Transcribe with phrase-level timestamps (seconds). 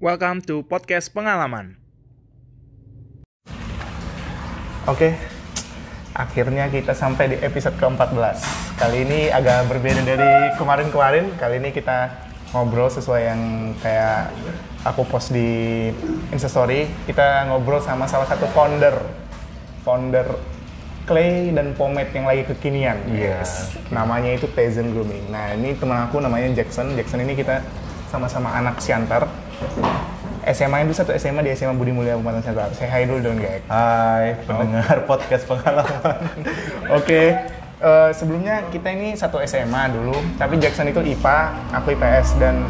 [0.00, 1.76] Welcome to podcast pengalaman.
[4.88, 5.12] Oke,
[6.16, 8.40] akhirnya kita sampai di episode ke-14.
[8.80, 11.36] Kali ini agak berbeda dari kemarin-kemarin.
[11.36, 12.16] Kali ini kita
[12.56, 13.40] ngobrol sesuai yang
[13.84, 14.32] kayak
[14.88, 15.92] aku post di
[16.32, 16.88] Instastory.
[17.04, 18.96] Kita ngobrol sama salah satu founder,
[19.84, 20.24] founder
[21.04, 23.04] clay dan pomade yang lagi kekinian.
[23.12, 23.76] Yes.
[23.92, 25.28] Namanya itu Tezen Grooming.
[25.28, 26.96] Nah ini teman aku namanya Jackson.
[26.96, 27.60] Jackson ini kita
[28.08, 29.49] sama-sama anak Siantar.
[30.50, 32.72] SMA itu satu SMA di SMA Budi Mulia Bupatan Siantar.
[32.72, 33.62] Saya hai dulu dong, guys.
[33.68, 36.16] Hai, pendengar podcast pengalaman.
[36.98, 37.36] Oke,
[37.76, 41.38] eh, sebelumnya kita ini satu SMA dulu, tapi Jackson itu IPA,
[41.76, 42.64] aku IPS dan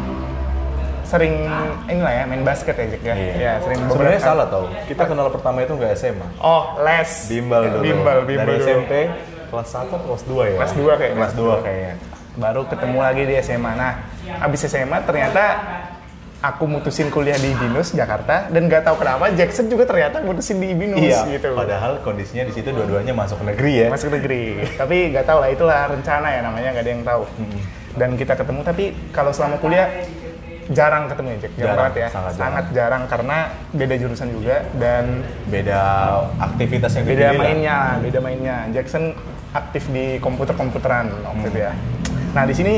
[1.11, 1.43] sering
[1.91, 3.13] inilah ya main basket ya Jack ya.
[3.35, 4.67] Ya, sering Sebenarnya salah tau.
[4.87, 6.27] Kita kenal pertama itu nggak SMA.
[6.39, 7.11] Oh, les.
[7.27, 7.83] Bimbel dulu.
[7.83, 8.67] Bimbel, bimbel Dari dulu.
[8.67, 8.91] SMP
[9.51, 10.57] kelas 1 kelas 2 ya?
[10.63, 11.17] Kelas 2 kayaknya.
[11.19, 11.93] Kelas 2 kayaknya.
[12.39, 13.71] Baru ketemu lagi di SMA.
[13.75, 13.93] Nah,
[14.39, 15.43] abis SMA ternyata
[16.41, 20.73] aku mutusin kuliah di Binus Jakarta dan nggak tahu kenapa Jackson juga ternyata mutusin di
[20.73, 21.53] Binus Iya, gitu.
[21.53, 23.87] padahal kondisinya di situ dua-duanya masuk negeri ya.
[23.87, 24.65] masuk negeri.
[24.73, 27.23] tapi nggak tahu lah itulah rencana ya namanya nggak ada yang tahu.
[27.91, 29.85] Dan kita ketemu tapi kalau selama kuliah
[30.67, 32.65] jarang ketemu ya Jack, jarang, Jarang, banget ya, sangat jarang.
[32.71, 33.37] jarang karena
[33.71, 35.05] beda jurusan juga dan
[35.45, 35.81] Beda
[36.39, 37.43] aktivitas yang beda dipilih lah.
[37.43, 38.57] mainnya, beda mainnya.
[38.71, 39.11] Jackson
[39.51, 41.49] aktif di komputer-komputeran waktu Hmm.
[41.49, 41.71] itu ya.
[42.31, 42.73] Nah di sini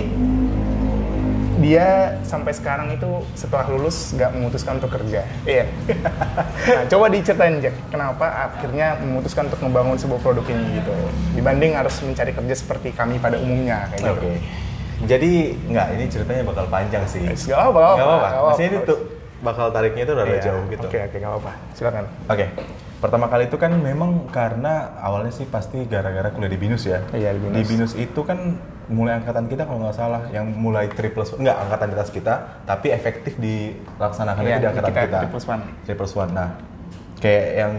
[1.64, 5.24] dia sampai sekarang itu setelah lulus nggak memutuskan untuk kerja.
[5.48, 5.66] Iya.
[6.76, 10.92] nah, coba diceritain Jack, kenapa akhirnya memutuskan untuk membangun sebuah produk ini gitu.
[11.40, 14.12] Dibanding harus mencari kerja seperti kami pada umumnya kayak gitu.
[14.20, 14.34] Oke.
[15.04, 15.32] Jadi
[15.72, 17.24] nggak, ini ceritanya bakal panjang sih.
[17.24, 17.84] Gak apa-apa.
[17.96, 18.28] Nggak apa-apa.
[18.52, 19.00] Maksudnya ini tuh
[19.44, 20.44] bakal tariknya itu rada Iya.
[20.44, 20.88] jauh gitu.
[20.88, 21.52] Oke, oke, nggak apa-apa.
[21.76, 22.06] Silakan.
[22.28, 22.46] Oke,
[23.04, 27.04] pertama kali itu kan memang karena awalnya sih pasti gara-gara kuliah di Binus ya.
[27.12, 28.00] Iya, di Binus.
[28.00, 28.56] itu kan
[28.88, 32.96] mulai angkatan kita kalau nggak salah, yang mulai triple nggak angkatan di atas kita, tapi
[32.96, 35.20] efektif dilaksanakan Iya, di angkatan kita kita.
[35.20, 35.64] triple one.
[35.84, 36.32] Triple one.
[36.32, 36.50] Nah,
[37.20, 37.74] kayak yang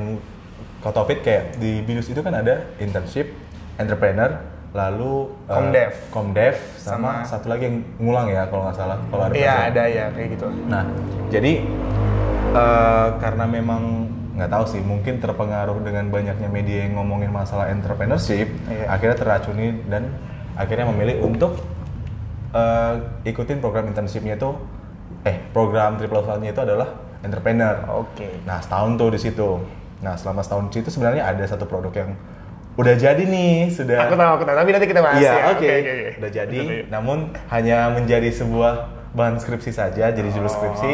[0.84, 3.32] Taufik kayak di Binus itu kan ada internship,
[3.80, 4.36] entrepreneur,
[4.76, 5.92] lalu eh, Komdev.
[6.12, 9.00] Komdev, sama, Sama- satu lagi yang ngulang ya kalau nggak salah.
[9.08, 10.46] Kalau ada Iya, ada ya kayak gitu.
[10.68, 10.84] Nah,
[11.32, 11.52] jadi
[12.52, 18.50] eh, karena memang nggak tahu sih, mungkin terpengaruh dengan banyaknya media yang ngomongin masalah entrepreneurship,
[18.66, 18.90] Iya.
[18.90, 20.10] akhirnya teracuni dan
[20.54, 21.62] akhirnya memilih untuk
[22.50, 22.94] eh,
[23.26, 24.54] ikutin program internshipnya itu,
[25.26, 26.86] eh program triple nya itu adalah
[27.22, 27.82] entrepreneur.
[27.90, 28.30] Oke.
[28.46, 29.48] Nah, setahun tuh di situ.
[30.04, 32.10] Nah, selama setahun itu sebenarnya ada satu produk yang
[32.74, 34.56] udah jadi nih, sudah Aku tahu, aku tahu.
[34.58, 35.44] Tapi nanti kita bahas Iya, ya.
[35.50, 35.66] oke.
[35.66, 36.10] oke, oke.
[36.20, 37.18] Udah jadi, namun
[37.48, 38.72] hanya menjadi sebuah
[39.14, 40.54] bahan skripsi saja, jadi judul Oh.
[40.54, 40.92] skripsi.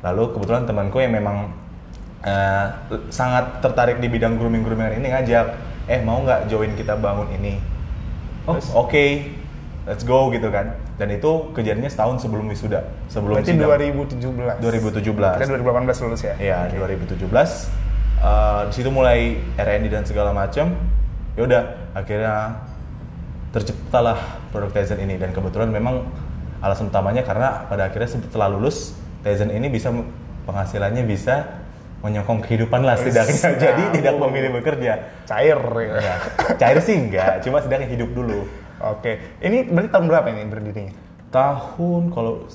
[0.00, 1.52] Lalu kebetulan temanku yang memang
[2.24, 2.66] eh,
[3.12, 5.46] sangat tertarik di bidang grooming groomingan ini ngajak,
[5.86, 7.58] eh mau nggak join kita bangun ini?
[8.48, 8.56] Oh,
[8.86, 9.04] oke,
[9.84, 10.74] let's go gitu kan.
[10.98, 13.70] Dan itu kejadiannya setahun sebelum wisuda, sebelum Berarti sidang.
[14.58, 14.58] 2017.
[14.58, 15.38] 2017.
[15.38, 16.34] Kita 2018 lulus ya?
[16.40, 17.70] Iya, 2017.
[18.18, 20.74] Eh, di situ mulai R&D dan segala macam.
[21.38, 21.62] Ya udah,
[21.94, 22.66] akhirnya
[23.54, 24.18] terciptalah
[24.50, 26.04] produk Tizen ini dan kebetulan memang
[26.58, 29.94] alasan utamanya karena pada akhirnya setelah lulus Tizen ini bisa
[30.44, 31.46] penghasilannya bisa
[31.98, 33.58] menyokong kehidupan lah setidaknya.
[33.68, 34.92] Jadi tidak memilih bekerja.
[35.26, 35.94] Cair ya.
[35.98, 36.14] Ya,
[36.54, 38.46] cair sih enggak, cuma setidaknya hidup dulu.
[38.78, 39.18] Oke.
[39.42, 40.94] Ini berarti tahun berapa ini berdirinya?
[41.28, 42.46] Tahun kalau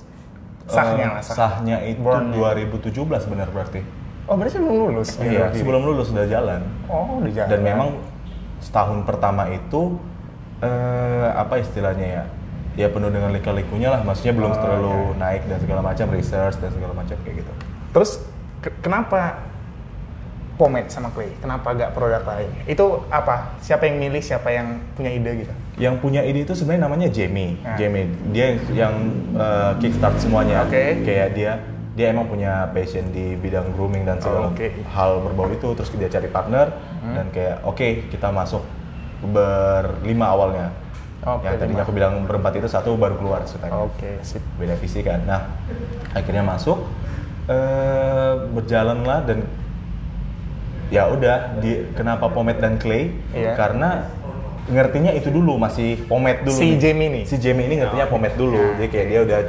[0.64, 1.36] Sahnya eh, lah, sah.
[1.36, 2.40] sahnya itu Born-nya.
[2.40, 2.96] 2017
[3.28, 3.84] benar berarti.
[4.32, 5.20] Oh, berarti sebelum lulus?
[5.20, 5.60] Iya, berdiri?
[5.60, 6.62] sebelum lulus sudah jalan.
[6.88, 7.50] Oh, udah jalan.
[7.52, 7.90] Dan memang
[8.64, 10.00] setahun pertama itu
[10.64, 12.24] eh, apa istilahnya ya?
[12.74, 16.72] Ya penuh dengan lika-likunya lah, maksudnya belum Oh, terlalu naik dan segala macam research dan
[16.74, 17.52] segala macam kayak gitu.
[17.94, 18.12] Terus
[18.80, 19.44] kenapa
[20.54, 21.34] pomade sama clay?
[21.38, 22.50] Kenapa gak produk lain?
[22.64, 23.58] Itu apa?
[23.60, 24.22] Siapa yang milih?
[24.22, 25.54] Siapa yang punya ide gitu?
[25.76, 27.58] Yang punya ide itu sebenarnya namanya Jamie.
[27.60, 27.74] Nah.
[27.74, 28.94] Jamie, dia yang
[29.34, 30.62] eh, kickstart semuanya.
[30.64, 31.02] Oke.
[31.02, 31.52] Kayak dia
[31.94, 34.66] dia emang punya passion di bidang grooming dan segala Oh, oke.
[34.66, 36.74] hal berbau itu terus dia cari partner
[37.06, 37.14] Hmm.
[37.14, 38.66] dan kayak oke kita masuk
[39.24, 40.68] berlima awalnya.
[41.24, 43.80] Oke, yang tadinya aku bilang berempat itu satu baru keluar ceritanya.
[43.80, 44.44] Oke, sip.
[44.58, 45.24] beda visi kan.
[45.24, 45.54] Nah,
[46.12, 46.84] akhirnya masuk
[47.44, 49.44] eh berjalanlah dan
[50.88, 53.12] ya udah di kenapa pomade dan clay?
[53.34, 53.58] Iya.
[53.58, 54.08] Karena
[54.64, 56.56] ngertinya itu dulu masih pomade dulu.
[56.56, 56.80] Si.
[56.80, 57.24] Jamie nih?
[57.28, 58.80] Si Jamie ini ngertinya pomade dulu.
[58.80, 59.40] Jadi kayak dia udah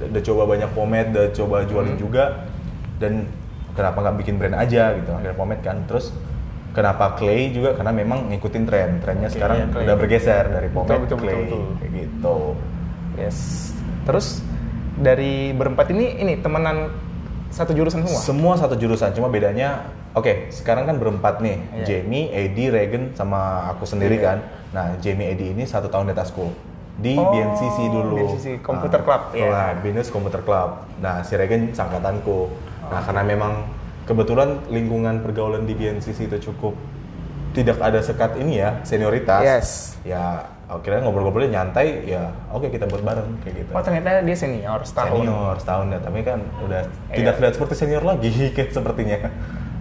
[0.00, 2.02] udah coba banyak pomade, udah coba jualin Hmm.
[2.02, 2.24] juga
[3.00, 3.24] dan
[3.72, 6.12] kenapa nggak bikin brand aja gitu akhirnya pomade kan terus
[6.76, 11.00] kenapa clay juga karena memang ngikutin tren trennya Oke, sekarang iya, udah bergeser dari pomade
[11.00, 11.64] betul, ke clay betul, betul.
[11.80, 12.36] kayak gitu
[13.16, 13.38] Yes.
[14.04, 14.26] Terus
[14.96, 16.92] dari berempat ini ini temenan
[17.50, 18.20] satu jurusan semua?
[18.22, 21.84] Semua satu jurusan, cuma bedanya, oke, sekarang kan berempat nih, Iya.
[21.84, 24.24] Jamie, Eddie, Regan, sama aku sendiri Iya.
[24.24, 24.38] kan.
[24.70, 26.46] Nah, Jamie, Eddie ini satu tahun di atasku.
[27.00, 28.16] di Oh, BNCC dulu.
[28.36, 29.48] BNCC, Computer Nah, Club, ya.
[29.48, 30.84] Nah, Binus Computer Club.
[31.00, 32.52] Nah, si Regen sangkatanku.
[32.92, 33.72] Nah, karena memang
[34.04, 36.76] kebetulan lingkungan pergaulan di BNCC itu cukup
[37.56, 39.40] tidak ada sekat ini ya, senioritas.
[39.40, 39.68] Yes.
[40.04, 43.70] Ya, akhirnya ngobrol-ngobrolnya nyantai, ya oke kita buat bareng kayak gitu.
[43.74, 45.18] Oh ternyata dia senior setahun.
[45.18, 47.16] Senior setahun ya, tapi kan udah Iya.
[47.16, 49.18] tidak terlihat seperti senior lagi kayak sepertinya.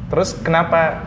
[0.10, 1.06] Terus kenapa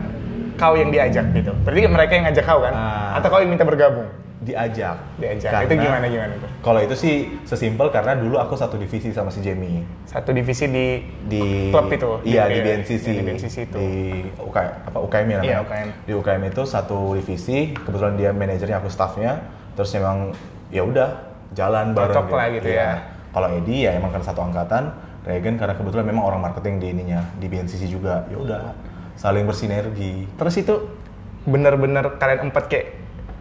[0.55, 1.51] kau yang diajak gitu?
[1.61, 2.71] Berarti mereka yang ngajak kau kan?
[2.71, 3.19] Ah.
[3.19, 4.07] Atau kau yang minta bergabung?
[4.39, 4.99] Diajak.
[5.17, 5.51] Diajak.
[5.51, 6.49] Karena- Itu gimana gimana tuh?
[6.59, 10.99] Kalau itu sih sesimpel karena dulu aku satu divisi sama si Jamie Satu divisi di
[11.25, 12.23] di Klub itu?
[12.23, 13.05] Iya Di- di, BNCC.
[13.09, 13.77] di BNCC itu.
[13.77, 13.95] Di
[14.37, 15.43] UK, apa UKM ya namanya?
[15.45, 15.87] Iya, UKM.
[16.01, 19.43] Di UKM itu satu divisi, kebetulan dia manajernya aku staffnya,
[19.73, 20.31] terus emang
[20.69, 21.09] ya udah
[21.51, 22.13] jalan bareng.
[22.15, 22.81] Cocok lah gitu Iya.
[22.81, 22.91] ya.
[23.29, 24.93] Kalau Edi ya emang kan satu angkatan,
[25.23, 28.25] Regen karena kebetulan memang orang marketing di ininya di BNCC juga.
[28.27, 28.61] Ya udah
[29.13, 30.25] saling bersinergi.
[30.31, 30.73] Terus itu
[31.43, 32.87] benar-benar kalian empat kayak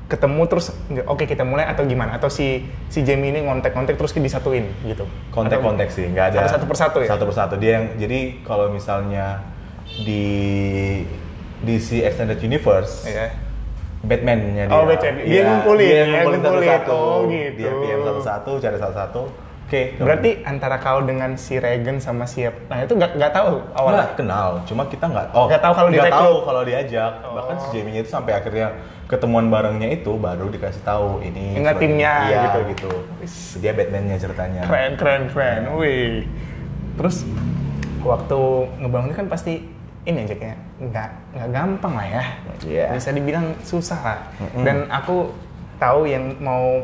[0.05, 0.69] ketemu terus
[1.03, 2.13] oke kita mulai atau gimana?
[2.13, 5.09] Atau si si Jamie ini ngontek-ngontek terus disatuin gitu?
[5.31, 7.09] kontek-kontek sih nggak ada Satu- satu persatu ya?
[7.09, 9.41] satu persatu dia yang jadi kalau misalnya
[9.99, 10.25] di
[11.63, 13.33] DC Extended Universe Iya.
[14.03, 15.15] Batman-nya dia Oh, Batman.
[15.17, 16.67] Dia Iya, ngumpulin, dia ya, ngumpulin ngumpulin.
[16.67, 17.57] satu-satu Oh, gitu.
[17.57, 19.23] dia PM satu-satu cari satu-satu
[19.63, 24.05] oke Berarti antara kau dengan si Regen sama siap, nah itu nggak nggak tahu awalnya.
[24.05, 25.27] Nggak kenal, cuma kita nggak.
[25.33, 26.21] Oh, Nggak tahu kalau nggak direkrut.
[26.21, 27.13] tahu kalau diajak.
[27.25, 28.69] Bahkan si Jamie itu sampai akhirnya
[29.07, 31.57] ketemuan barengnya itu baru dikasih tahu ini.
[31.57, 32.59] Ingat timnya, iya, gitu.
[32.69, 32.91] gitu.
[33.61, 34.63] Dia Batman-nya ceritanya.
[34.63, 36.29] Keren keren keren, wih.
[36.93, 37.25] Terus
[38.03, 38.41] waktu
[38.77, 39.63] ngebangun kan pasti
[40.03, 41.09] ini aja kayak nggak
[41.39, 42.25] nggak gampang lah ya.
[42.67, 42.87] Iya.
[42.99, 44.19] Bisa dibilang susah lah.
[44.67, 45.31] Dan aku
[45.79, 46.83] tahu yang mau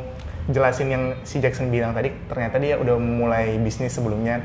[0.48, 4.42] jelasin yang si Jackson bilang tadi ternyata dia udah mulai bisnis sebelumnya.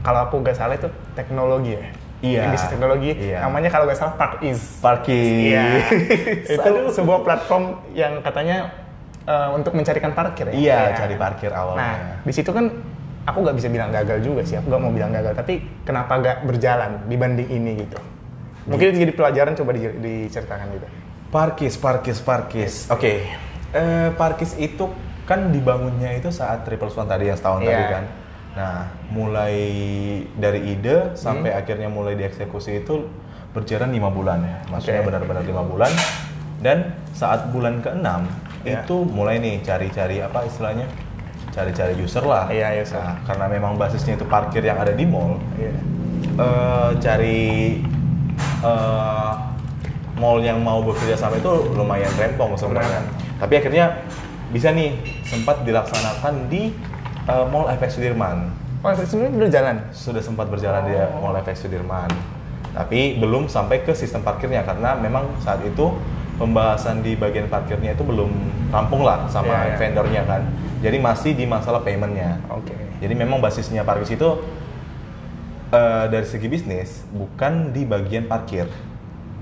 [0.00, 1.84] Kalau aku nggak salah itu teknologi ya.
[2.18, 2.42] Iya.
[2.50, 3.10] Bisnis teknologi.
[3.14, 3.44] Iya.
[3.44, 4.80] Namanya kalau nggak salah Park Is.
[5.06, 5.84] Iya.
[6.56, 8.72] itu sebuah platform yang katanya
[9.28, 10.54] eh, untuk mencarikan parkir ya.
[10.54, 11.78] Iya, cari parkir awalnya.
[11.78, 12.72] Nah, di situ kan
[13.28, 14.58] aku nggak bisa bilang gagal juga sih.
[14.58, 17.98] Aku nggak mau bilang gagal, tapi kenapa nggak berjalan dibanding ini gitu?
[18.68, 20.86] Mungkin jadi pelajaran coba di- diceritakan gitu.
[21.28, 22.74] Parkis, parkis, parkis.
[22.88, 23.24] Oke.
[23.68, 24.88] Eh, parkis itu
[25.24, 27.68] kan dibangunnya itu saat Triple Swan tadi yang setahun Iya.
[27.68, 28.04] tadi kan.
[28.56, 28.76] Nah,
[29.08, 29.56] mulai
[30.34, 31.60] dari ide sampai Hmm.
[31.60, 33.08] akhirnya mulai dieksekusi itu
[33.52, 34.40] berjalan lima bulan.
[34.66, 35.08] Maksudnya Oke.
[35.12, 35.92] benar-benar lima bulan.
[36.58, 38.26] Dan saat bulan ke-6
[38.64, 38.82] Iya.
[38.82, 40.88] itu mulai nih cari-cari apa istilahnya?
[41.54, 42.50] Cari-cari user lah.
[42.50, 42.98] Iya, user.
[42.98, 45.72] Nah, karena memang basisnya itu parkir yang ada di mall, Iya.
[46.34, 47.38] eh, cari
[48.62, 49.32] eh,
[50.18, 53.06] mall yang mau bekerja sama itu lumayan rempong sebenarnya.
[53.38, 54.02] Tapi akhirnya
[54.50, 56.74] bisa nih sempat dilaksanakan di
[57.28, 58.50] eh, Mall FX Sudirman.
[58.78, 59.76] Oh, itu sebenarnya udah jalan.
[59.90, 62.10] Sudah sempat berjalan di Mall FX Sudirman.
[62.74, 65.90] Tapi belum sampai ke sistem parkirnya karena memang saat itu
[66.38, 68.30] pembahasan di bagian parkirnya itu belum
[68.70, 69.76] rampung lah sama Iya, iya.
[69.82, 70.42] vendornya kan.
[70.78, 72.38] Jadi masih di masalah paymentnya.
[72.46, 72.70] Oke.
[73.02, 74.30] Jadi memang basisnya parkir itu
[75.68, 78.68] eh, dari segi bisnis bukan di bagian parkir,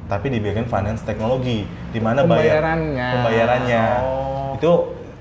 [0.07, 3.09] tapi di bagian finance teknologi, di mana bayar- Pembayarannya.
[3.15, 4.55] pembayarannya Oh.
[4.55, 4.73] itu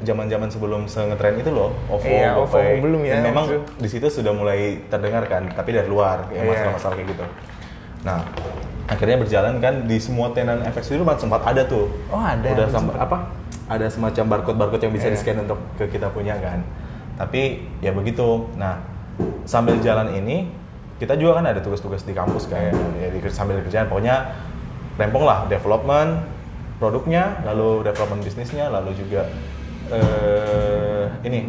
[0.03, 3.45] zaman-zaman sebelum ngetren itu loh, OVO, Iya, OVO belum ya, Dan memang
[3.79, 6.51] di situ sudah mulai terdengar kan, tapi dari luar ya Iya.
[6.51, 7.25] masalah-masalah kayak gitu.
[8.05, 8.21] Nah,
[8.85, 11.89] akhirnya berjalan kan di semua tenan FX itu sempat ada tuh.
[12.11, 12.45] Oh, ada.
[12.53, 13.33] Udah sam- apa?
[13.65, 15.17] Ada semacam barcode-barcode yang bisa Iya.
[15.17, 16.61] di-scan untuk ke kita punya kan.
[17.17, 18.45] Tapi ya begitu.
[18.61, 18.77] Nah,
[19.47, 20.53] sambil jalan ini
[20.95, 24.31] kita juga kan ada tugas-tugas di kampus kayak ya di, sambil kerjaan pokoknya
[24.95, 26.23] rempong lah development
[26.75, 29.27] produknya, lalu development bisnisnya, lalu juga
[29.91, 31.47] eh ini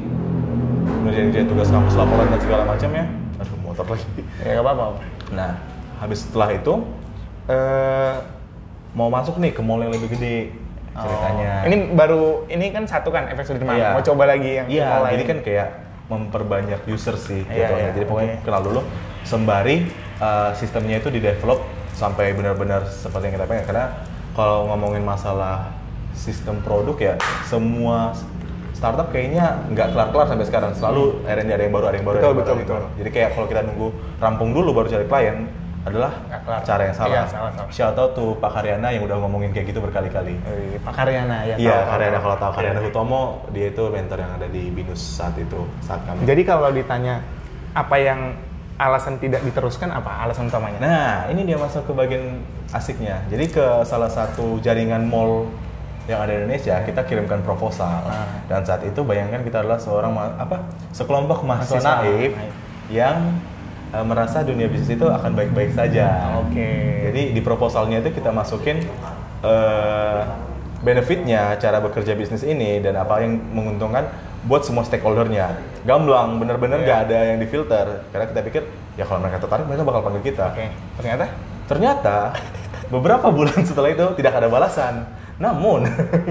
[1.07, 3.05] ngerjain tugas kampus laporan dan segala macam ya.
[3.43, 4.07] Aduh, motor lagi.
[4.43, 5.03] Ya nggak apa-apa.
[5.35, 5.53] Nah,
[5.99, 6.75] habis setelah itu
[7.51, 8.15] eh
[8.95, 10.55] mau masuk nih ke mall yang lebih gede
[10.97, 11.53] ceritanya.
[11.63, 11.69] Oh.
[11.69, 13.77] Ini baru ini kan satu kan efek Sudirman.
[13.77, 13.95] Iya.
[13.99, 15.13] Mau coba lagi yang Iya, mall lain.
[15.19, 15.69] jadi kan kayak
[16.07, 17.83] memperbanyak user sih Iya, jatuhnya.
[17.83, 18.81] iya, Jadi pokoknya kenal dulu
[19.27, 19.91] sembari
[20.23, 23.87] uh, sistemnya itu di develop sampai benar-benar seperti yang kita pengen karena
[24.39, 25.75] kalau ngomongin masalah
[26.15, 27.15] sistem produk ya
[27.49, 28.15] semua
[28.77, 32.29] startup kayaknya nggak kelar-kelar sampai sekarang selalu R&D ada yang baru ada yang baru Betul,
[32.29, 32.77] ada yang baru, betul, ada yang betul.
[32.77, 32.87] baru.
[33.01, 33.89] jadi kayak kalau kita nunggu
[34.21, 35.39] rampung dulu baru cari klien
[35.87, 36.61] adalah kelar.
[36.67, 37.15] cara yang salah.
[37.15, 37.71] Iya, salah, salah.
[37.71, 40.35] Shout out to Pak Karyana yang udah ngomongin kayak gitu berkali-kali.
[40.35, 41.55] Eh, Pak Karyana ya.
[41.55, 42.87] Iya, Karyana kalau tahu Karyana Iya.
[42.91, 43.23] Hutomo
[43.55, 46.27] dia itu mentor yang ada di Binus saat itu saat kami.
[46.27, 47.23] Jadi kalau ditanya
[47.71, 48.35] apa yang
[48.77, 50.79] alasan tidak diteruskan apa alasan utamanya?
[50.81, 53.25] Nah, ini dia masuk ke bagian asiknya.
[53.33, 55.49] Jadi ke salah satu jaringan mall
[56.07, 58.05] yang ada di Indonesia, kita kirimkan proposal.
[58.07, 58.29] Ah.
[58.47, 60.69] Dan saat itu bayangkan kita adalah seorang apa?
[60.95, 62.37] Sekelompok mahasiswa naif
[62.93, 63.35] yang
[63.91, 66.37] eh, merasa dunia bisnis itu akan baik-baik saja.
[66.47, 66.71] Oke.
[67.11, 68.85] Jadi di proposalnya itu kita masukin
[69.43, 70.23] eh,
[70.85, 74.07] benefitnya cara bekerja bisnis ini dan apa yang menguntungkan
[74.47, 75.59] buat semua stakeholdernya.
[75.83, 76.87] Gamblang, bener-bener Iya.
[76.87, 77.87] nggak ada yang difilter.
[78.11, 78.63] Karena kita pikir
[78.95, 80.47] ya kalau mereka tertarik mereka bakal panggil kita.
[80.55, 81.27] Oke, ternyata
[81.67, 82.17] Ternyata
[82.95, 85.03] beberapa bulan setelah itu tidak ada balasan.
[85.37, 85.83] Namun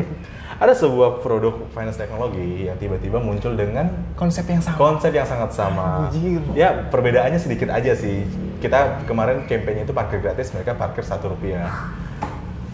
[0.64, 4.80] ada sebuah produk finance teknologi yang tiba-tiba muncul dengan konsep yang sama.
[4.80, 6.08] konsep yang sangat sama.
[6.08, 6.40] Anjir.
[6.56, 8.24] Ya perbedaannya sedikit aja sih.
[8.64, 11.68] Kita kemarin campaign itu parkir gratis, mereka parkir satu rupiah.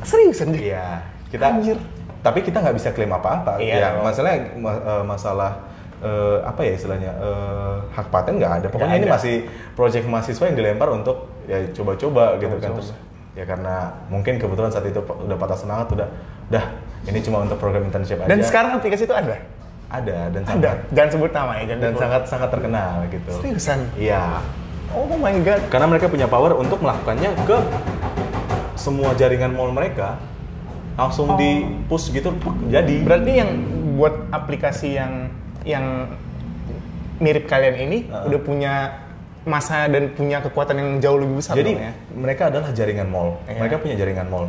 [0.05, 0.53] Seriusan.
[0.53, 1.01] Iya,
[1.33, 1.45] kita.
[1.49, 1.77] Anjir.
[2.21, 3.57] Tapi kita nggak bisa klaim apa-apa.
[3.57, 4.05] Iya Ya, dong.
[4.05, 5.51] masalah ma- eh, masalah
[6.01, 8.67] eh, apa ya istilahnya eh, hak paten nggak ada.
[8.69, 9.17] Pokoknya ini ada.
[9.17, 9.35] masih
[9.73, 12.69] proyek mahasiswa yang dilempar untuk ya coba-coba gitu kan.
[12.69, 12.77] Coba-coba.
[12.77, 12.89] Terus
[13.31, 13.75] ya karena
[14.07, 16.07] mungkin kebetulan saat itu udah patah semangat udah
[16.51, 16.65] udah
[17.07, 18.29] ini cuma untuk program internship aja.
[18.29, 19.35] Dan sekarang aplikasi itu ada?
[19.91, 20.47] ada dan Ada.
[20.47, 23.31] sangat Jangan sebut nama ya, dan sangat sangat terkenal gitu.
[23.43, 23.79] Seriusan?
[23.99, 24.39] Iya.
[24.95, 25.59] Oh my god.
[25.67, 27.57] Karena mereka punya power untuk melakukannya ke
[28.75, 30.15] semua jaringan mall mereka
[30.93, 31.51] langsung di
[31.85, 32.31] push gitu
[32.67, 33.51] jadi Berarti yang
[33.95, 35.29] buat aplikasi yang
[35.61, 36.09] yang
[37.17, 38.27] mirip kalian ini Heeh.
[38.27, 38.73] udah punya
[39.41, 41.93] masa dan punya kekuatan yang jauh lebih besar jadi dong ya.
[42.13, 43.57] mereka adalah jaringan mall Iya.
[43.57, 44.45] mereka punya jaringan mall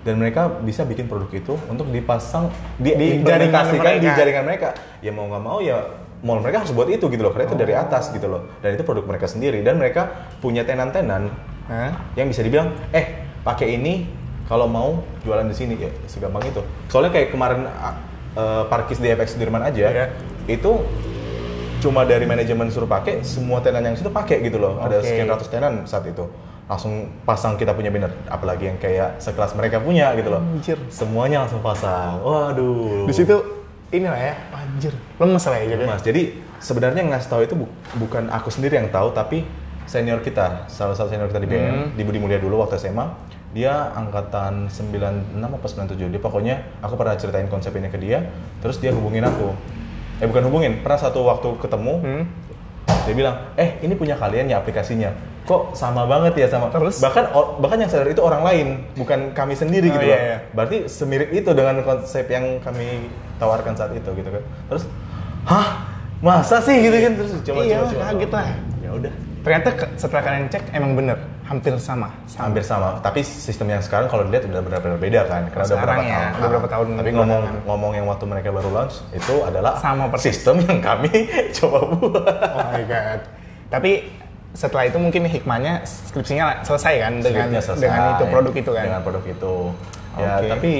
[0.00, 4.16] dan mereka bisa bikin produk itu untuk dipasang Di di, jaringan diimplementasikan di mereka.
[4.16, 4.68] jaringan mereka
[4.98, 5.76] ya mau nggak mau ya
[6.20, 8.82] mall mereka harus buat itu gitu loh karena itu dari atas gitu loh dan itu
[8.82, 10.08] produk mereka sendiri dan mereka
[10.40, 11.28] punya tenan-tenan
[11.68, 11.92] Hah?
[12.12, 14.08] yang bisa dibilang eh pakai ini
[14.50, 14.88] kalau mau
[15.22, 16.58] jualan di sini ya segampang itu
[16.90, 17.70] soalnya kayak kemarin
[18.34, 20.06] uh, parkis di FX Sudirman aja Iya.
[20.44, 20.82] itu
[21.80, 25.06] cuma dari manajemen suruh pakai semua tenan yang situ pakai gitu loh ada Oke.
[25.06, 26.26] sekian ratus tenan saat itu
[26.66, 26.92] langsung
[27.24, 30.76] pasang kita punya banner apalagi yang kayak sekelas mereka punya gitu loh Anjir.
[30.88, 33.36] semuanya langsung pasang waduh Di situ
[33.90, 34.94] inilah ya, anjir.
[35.18, 35.82] Lemes lah ya jadi.
[35.82, 36.22] Mas, jadi
[36.58, 39.42] sebenarnya ngasih tahu itu bu- bukan aku sendiri yang tahu, tapi
[39.82, 41.86] senior kita, salah satu senior kita di BM, Hmm.
[41.98, 43.02] di Budi Mulia dulu waktu SMA,
[43.50, 48.78] dia angkatan 96 apa 97, dia pokoknya aku pernah ceritain konsep ini ke dia, terus
[48.78, 49.50] dia hubungin aku.
[50.18, 52.24] Eh bukan hubungin, pernah satu waktu ketemu, Hmm.
[53.04, 55.10] dia bilang, eh ini punya kalian ya aplikasinya,
[55.42, 56.70] kok sama banget ya sama.
[56.70, 57.00] Terus?
[57.00, 57.26] bahkan
[57.58, 60.22] bahkan yang sadar itu orang lain, bukan kami sendiri Oh, gitu iya, loh.
[60.22, 60.38] iya.
[60.52, 64.44] Berarti semirip itu dengan konsep yang kami tawarkan saat itu gitu kan.
[64.68, 64.84] Terus,
[65.42, 65.68] hah
[66.20, 68.02] masa sih gitu kan terus coba Iya, coba coba.
[68.12, 68.48] kaget lah.
[68.78, 69.12] Ya udah.
[69.40, 71.16] Ternyata setelah kalian cek emang bener,
[71.50, 72.14] hampir sama.
[72.38, 75.98] Hampir sama, tapi sistem yang sekarang kalau dilihat udah benar-benar beda kan, karena udah beberapa
[75.98, 76.30] ya, tahun.
[76.30, 77.66] udah beberapa tahun Tapi ngomong belakangan.
[77.66, 80.38] ngomong yang waktu mereka baru launch itu adalah Sama persis.
[80.38, 81.10] sistem yang kami
[81.58, 82.22] coba buat.
[82.54, 83.20] Oh my god.
[83.66, 83.90] Tapi
[84.50, 87.82] setelah itu mungkin hikmahnya skripsinya selesai kan dengan Scriptnya selesai.
[87.82, 88.84] dengan itu produk itu kan.
[88.86, 89.54] Dengan produk itu.
[90.18, 90.48] Ya, Oke.
[90.50, 90.72] tapi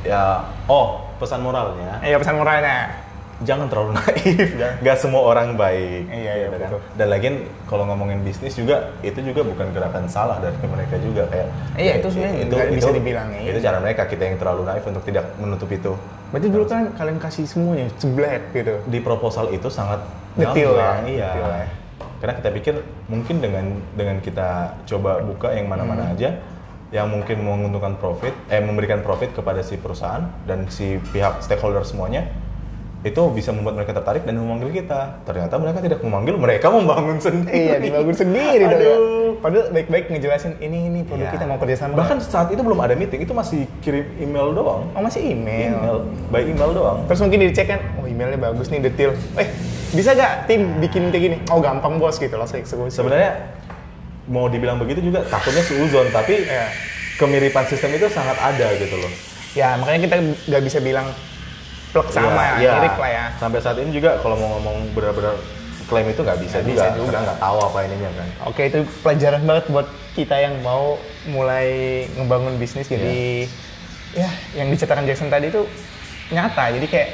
[0.00, 0.22] ya
[0.64, 3.07] oh, pesan moralnya Iya pesan moralnya.
[3.46, 4.48] Jangan terlalu naif.
[4.82, 6.10] Gak semua orang baik.
[6.10, 6.68] Iya, iya, gitu kan.
[6.74, 6.80] betul.
[6.98, 7.34] Dan lagian
[7.70, 11.46] kalau ngomongin bisnis juga itu juga bukan gerakan salah dari mereka juga kayak
[11.78, 13.50] Iya, itu sebenarnya nggak bisa dibilang, iya.
[13.54, 15.92] Itu cara mereka kita yang terlalu naif untuk tidak menutup itu.
[16.34, 18.74] Berarti dulu kan kalian kasih semuanya jeblet gitu.
[18.90, 20.02] Di proposal itu sangat
[20.38, 21.30] Detail ya, iya.
[21.34, 21.66] ya.
[22.18, 22.74] Karena kita pikir
[23.06, 23.64] mungkin dengan
[23.94, 26.14] dengan kita coba buka yang mana-mana Hmm.
[26.18, 26.30] aja
[26.88, 32.24] yang mungkin menguntungkan profit, eh memberikan profit kepada si perusahaan dan si pihak stakeholder semuanya
[33.08, 35.24] itu bisa membuat mereka tertarik dan memanggil kita.
[35.24, 37.56] Ternyata mereka tidak memanggil, mereka membangun sendiri.
[37.56, 38.92] Iya, dibangun sendiri dong ya.
[38.92, 39.16] Aduh.
[39.38, 41.34] Padahal baik-baik ngejelasin ini ini produk Iya.
[41.34, 41.94] kita mau kerjasama.
[41.94, 44.88] Bahkan saat itu belum ada meeting, itu masih kirim email doang.
[44.90, 45.78] oh masih email.
[45.78, 45.98] Email,
[46.28, 46.98] by email doang.
[47.06, 49.14] Terus mungkin dicek kan, oh emailnya bagus nih detail.
[49.36, 49.48] Eh
[49.88, 51.36] bisa gak tim bikin kayak gini?
[51.48, 52.92] Oh gampang bos gitu langsung eksekusi.
[52.92, 53.54] Sebenarnya
[54.26, 56.68] mau dibilang begitu juga takutnya seuzon, tapi Iya.
[57.16, 59.12] kemiripan sistem itu sangat ada gitu loh.
[59.54, 61.08] Ya makanya kita nggak bisa bilang
[61.88, 62.72] plek sama Iya, ya, iya.
[62.76, 63.24] mirip lah ya.
[63.36, 65.34] Sampai saat ini juga kalau mau ngomong benar-benar
[65.84, 67.06] klaim itu nggak bisa, juga, bisa juga.
[67.08, 68.26] karena nggak tahu apa ininya kan.
[68.44, 71.68] Oke itu pelajaran banget buat kita yang mau mulai
[72.12, 73.48] ngebangun bisnis jadi
[74.10, 75.64] ya yang diceritakan Jackson tadi itu
[76.28, 77.10] nyata jadi kayak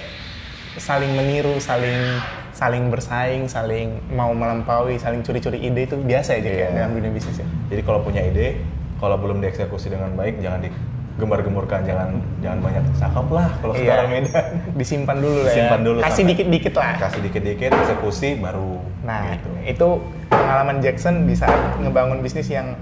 [0.74, 2.18] saling meniru saling
[2.50, 6.76] saling bersaing saling mau melampaui saling curi-curi ide itu biasa aja kayak Iya.
[6.76, 8.58] dalam dunia bisnis ya Jadi kalau punya ide,
[8.98, 10.66] kalau belum dieksekusi dengan baik, jangan
[11.14, 12.08] digembar-gemburkan, jangan
[12.42, 13.80] jangan banyak cakap lah kalau Iya.
[13.80, 14.46] sekarang Medan.
[14.80, 18.82] disimpan dulu lah ya dulu kasih dikit-dikit lah Kasih dikit-dikit, eksekusi baru.
[19.02, 19.50] Nah, gitu.
[19.62, 19.88] itu
[20.26, 22.74] pengalaman Jackson di saat ngebangun bisnis yang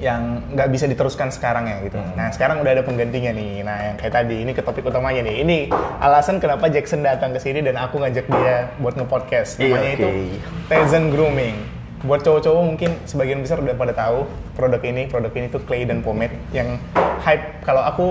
[0.00, 2.00] yang nggak bisa diteruskan sekarang ya gitu.
[2.00, 2.16] Hmm.
[2.16, 3.60] Nah, sekarang udah ada penggantinya nih.
[3.60, 5.44] Nah, yang kayak tadi ini ke topik utamanya nih.
[5.44, 5.56] Ini
[6.00, 9.60] alasan kenapa Jackson datang ke sini dan aku ngajak dia buat nge-podcast.
[9.60, 9.94] Iya, Namanya oke.
[9.94, 10.08] itu
[10.66, 11.56] Tezen Grooming.
[12.00, 14.24] Buat cowok-cowok mungkin sebagian besar udah pada tahu
[14.60, 15.08] produk ini.
[15.08, 16.76] Produk ini tuh clay dan pomade yang
[17.24, 17.64] hype.
[17.64, 18.06] Kalau aku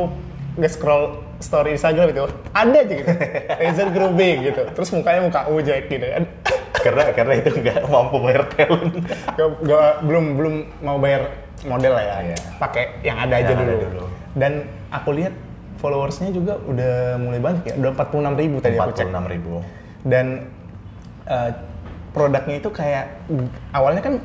[0.58, 3.12] nge-scroll story Instagram itu ada aja gitu.
[3.62, 4.62] Tezen Grooming gitu.
[4.74, 6.24] Terus mukanya muka ujek gitu kan.
[6.84, 8.94] karena karena itu nggak mampu bayar talent.
[9.38, 11.30] Gak, gak- belum belum mau bayar
[11.64, 12.16] model lah ya.
[12.34, 12.38] Iya.
[12.58, 13.86] Pakai yang ada aja Yang ada dulu.
[13.94, 14.06] dulu.
[14.34, 14.52] Dan
[14.90, 15.34] aku lihat
[15.78, 17.74] followersnya juga udah mulai banyak ya.
[17.78, 19.08] Udah 46 ribu tadi aku cek.
[19.14, 19.54] 46 ribu.
[20.00, 20.48] dan
[21.28, 21.52] eh,
[22.10, 23.06] produknya itu kayak
[23.70, 24.16] awalnya kan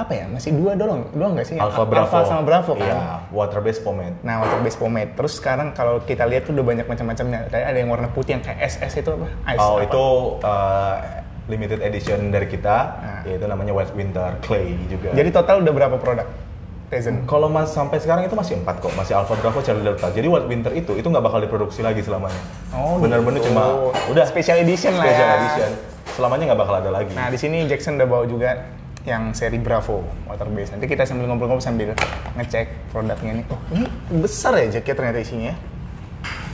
[0.00, 2.24] apa ya masih dua doang doang nggak sih Alpha Bravo.
[2.24, 4.16] sama Bravo kan Iya, water based pomade.
[4.20, 5.12] Nah, water based pomade.
[5.12, 7.46] Terus sekarang kalau kita lihat tuh udah banyak macam-macamnya.
[7.46, 9.26] Kayak ada yang warna putih yang kayak SS itu apa?
[9.46, 9.84] Ice Oh, apa?
[9.84, 10.04] itu
[10.40, 10.94] uh,
[11.46, 13.20] limited edition dari kita, Nah.
[13.24, 15.10] yaitu namanya White Winter Clay juga.
[15.10, 16.26] Jadi total udah berapa produk?
[16.88, 17.22] Tizen.
[17.22, 20.10] kalau mas sampai sekarang itu masih empat kok, masih Alpha Bravo, Charlie Delta.
[20.10, 22.34] Jadi White Winter itu itu nggak bakal diproduksi lagi selamanya.
[22.70, 23.54] Oh, Bener-bener gitu.
[23.54, 23.62] cuma
[24.08, 25.36] udah special edition lah special ya.
[25.36, 25.70] edition.
[26.10, 27.14] Selamanya nggak bakal ada lagi.
[27.14, 28.58] Nah, di sini Jackson udah bawa juga
[29.08, 30.76] yang seri Bravo water base.
[30.76, 31.96] Nanti kita sambil ngobrol-ngobrol sambil
[32.36, 33.44] ngecek produknya nih.
[33.48, 33.86] Oh, ini
[34.20, 35.54] besar ya jaket ternyata isinya.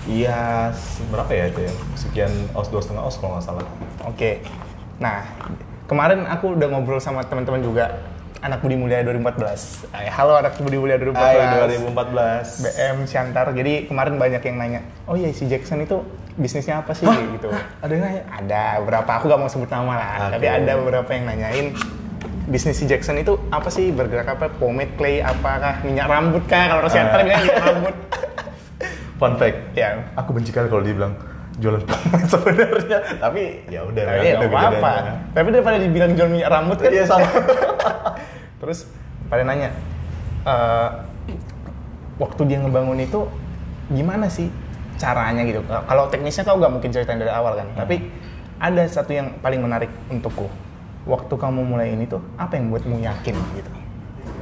[0.07, 0.71] Iya,
[1.11, 1.73] berapa ya itu ya?
[1.99, 3.67] Sekian os dua setengah os kalau nggak salah.
[4.07, 4.38] Oke.
[5.03, 5.26] Nah,
[5.91, 7.99] kemarin aku udah ngobrol sama teman-teman juga
[8.38, 9.91] anak Budi Mulia 2014.
[9.91, 11.19] Ay, halo anak Budi Mulia 2014.
[11.19, 12.62] Hai 2014.
[12.62, 13.47] BM Siantar.
[13.50, 15.99] Jadi kemarin banyak yang nanya, oh iya si Jackson itu
[16.38, 17.50] bisnisnya apa sih gitu.
[17.83, 18.23] Ada yang nanya?
[18.31, 20.33] Ada beberapa, aku gak mau sebut nama lah, Oke.
[20.38, 21.67] tapi ada beberapa yang nanyain
[22.47, 23.91] bisnis si Jackson itu apa sih?
[23.91, 24.47] Bergerak apa?
[24.49, 25.83] Pomade clay apakah?
[25.83, 26.65] Minyak rambut kah?
[26.69, 27.25] Kalau orang Siantar Ah.
[27.25, 27.95] bilang minyak rambut.
[29.21, 29.59] Fun fact.
[29.73, 29.88] ya.
[30.15, 31.12] Aku benci kali kalau dibilang
[31.57, 32.99] jualan pomade sebenarnya.
[33.17, 34.03] Tapi ya udah.
[34.05, 34.93] tapi ya nggak apa-apa.
[35.33, 37.29] Tapi daripada dibilang jual minyak rambut kan Iya sama.
[38.57, 38.88] terus
[39.26, 39.69] pada nanya
[40.43, 40.88] "Eh,
[42.17, 43.21] waktu dia ngebangun itu
[43.88, 44.49] gimana sih
[44.97, 45.61] caranya gitu?
[45.62, 47.69] Kalau teknisnya kau gak mungkin ceritain dari awal kan.
[47.76, 48.00] Tapi
[48.57, 50.49] ada satu yang paling menarik untukku
[51.06, 53.70] waktu kamu mulai ini tuh apa yang buatmu yakin gitu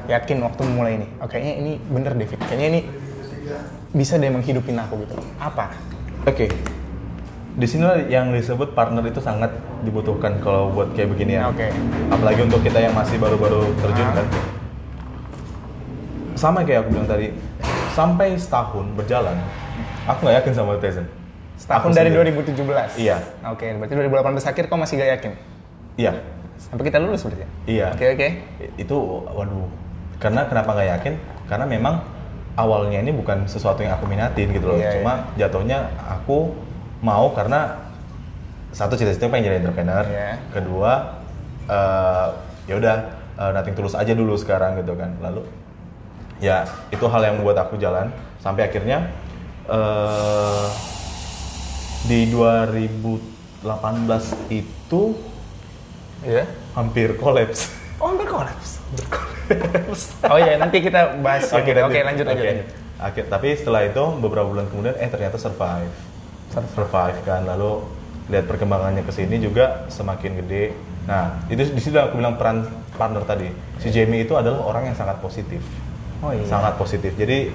[0.04, 2.80] yakin waktu mulai ini oke kayaknya ini bener David kayaknya ini
[3.92, 5.70] bisa deh menghidupin aku gitu apa
[6.24, 6.48] Oke.
[7.54, 9.52] Di sini yang disebut partner itu sangat
[9.84, 11.52] dibutuhkan kalau buat kayak begini ya.
[11.52, 11.68] Oke.
[12.08, 14.16] Apalagi untuk kita yang masih baru-baru terjun Ah.
[14.16, 14.26] kan.
[16.34, 17.28] Sama kayak aku bilang tadi,
[17.92, 19.36] sampai setahun berjalan,
[20.08, 21.06] aku nggak yakin sama Tizen.
[21.54, 22.32] setahun Aku dari sendiri.
[22.34, 23.16] 2017 Iya.
[23.46, 25.32] oke berarti 2018 akhir kau masih gak yakin
[25.94, 26.12] Iya,
[26.58, 27.92] sampai kita lulus berarti iya.
[27.92, 28.28] oke oke
[28.80, 28.96] Itu,
[29.30, 29.68] waduh.
[30.18, 31.14] Karena kenapa nggak yakin?
[31.50, 32.00] Karena memang
[32.54, 34.78] awalnya ini bukan sesuatu yang aku minatin gitu loh.
[34.78, 36.54] Iya, Cuma jatuhnya aku
[37.04, 37.90] mau karena
[38.74, 40.06] satu cita-cita pengen jadi entrepreneur.
[40.06, 40.38] Iya.
[40.54, 40.92] Kedua,
[41.68, 42.26] eh,
[42.70, 42.96] ya udah
[43.52, 45.12] nothing tulus aja dulu sekarang gitu kan.
[45.20, 45.44] Lalu
[46.42, 48.10] ya itu hal yang membuat aku jalan
[48.42, 49.10] sampai akhirnya
[49.70, 50.66] eh
[52.04, 53.64] di 2018
[54.52, 55.02] itu
[56.24, 56.44] Iya.
[56.74, 57.70] hampir kolaps.
[58.00, 58.80] Oh, hampir kolaps.
[60.32, 61.48] oh iya, nanti kita bahas.
[61.52, 62.00] Oke, oke, nanti.
[62.00, 62.50] lanjut, lanjut, Oke.
[62.50, 62.66] lanjut.
[62.94, 65.92] Akhir- tapi setelah itu beberapa bulan kemudian eh ternyata survive.
[66.54, 67.82] Survive kan lalu
[68.30, 70.72] lihat perkembangannya ke sini juga semakin gede.
[71.04, 72.64] Nah, itu di situ aku bilang peran
[72.96, 73.52] partner tadi.
[73.82, 75.60] Si Jamie itu adalah orang yang sangat positif.
[76.24, 76.46] Oh iya.
[76.48, 77.12] Sangat positif.
[77.12, 77.52] Jadi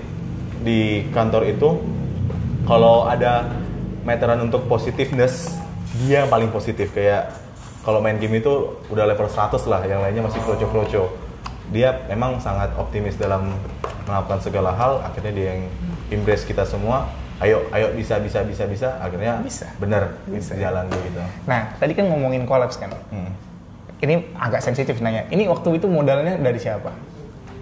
[0.62, 1.82] di kantor itu
[2.70, 3.50] kalau ada
[4.06, 5.58] meteran untuk positiveness,
[6.06, 7.34] dia yang paling positif kayak
[7.90, 11.10] kalau main game itu udah level 100 lah, yang lainnya masih kroco-kroco.
[11.74, 13.50] Dia memang sangat optimis dalam
[14.06, 15.62] melakukan segala hal, akhirnya dia yang
[16.14, 17.10] embrace kita semua.
[17.42, 19.02] Ayo, ayo bisa, bisa, bisa, bisa.
[19.02, 19.74] Akhirnya Bisa.
[19.82, 20.54] bener, Bisa.
[20.54, 21.18] jalan gitu.
[21.50, 22.94] Nah, tadi kan ngomongin kolaps kan.
[23.10, 23.34] Hmm.
[24.06, 25.26] Ini agak sensitif nanya.
[25.34, 26.94] Ini waktu itu modalnya dari siapa?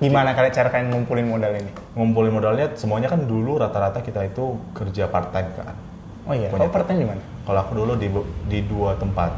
[0.03, 1.71] Gimana kalian cara kalian ngumpulin modal ini?
[1.95, 5.71] Ngumpulin modalnya semuanya kan dulu rata-rata kita itu kerja part time kan.
[6.27, 7.23] Oh iya, kau part time di mana?
[7.47, 8.11] Kalau aku dulu di
[8.51, 9.31] di dua tempat.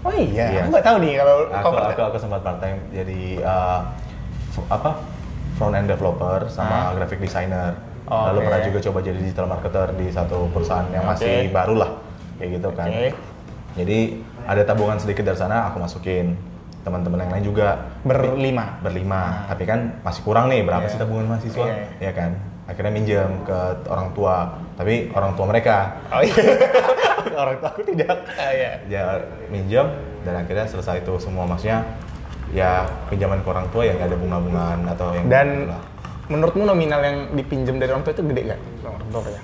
[0.00, 0.60] Oh iya, Iya.
[0.62, 3.80] aku nggak tahu nih kalau aku, part aku, aku sempat part time jadi uh,
[4.68, 4.90] apa
[5.54, 6.94] front end developer sama Ah.
[6.94, 7.74] graphic designer.
[8.04, 8.46] Oh, Lalu oke.
[8.46, 11.52] pernah juga coba jadi digital marketer di satu perusahaan yang masih Oke.
[11.52, 11.90] baru lah
[12.36, 12.88] kayak gitu kan.
[13.74, 13.98] Jadi
[14.42, 16.32] ada tabungan sedikit dari sana aku masukin.
[16.78, 17.68] Teman-teman yang lain juga
[18.00, 18.80] berlima.
[18.80, 19.44] berlima.
[19.46, 20.90] Tapi kan masih kurang nih berapa Iya.
[20.90, 21.66] sih tabungan mahasiswa?
[21.66, 21.76] Iya.
[22.00, 22.30] Ya kan.
[22.64, 24.36] Akhirnya minjem ke orang tua.
[24.74, 25.76] Tapi orang tua mereka.
[26.08, 26.32] Oh iya.
[27.38, 28.72] orang tua aku tidak Ah, iya.
[28.86, 29.04] ya
[29.48, 29.86] minjem
[30.22, 31.84] dan akhirnya selesai itu semua maksudnya
[32.48, 35.82] ya pinjaman ke orang tua yang nggak ada bunga-bungaan atau yang Dan lah.
[36.26, 38.60] menurutmu nominal yang dipinjam dari orang tua itu gede nggak?
[38.82, 39.42] Orang tua ya.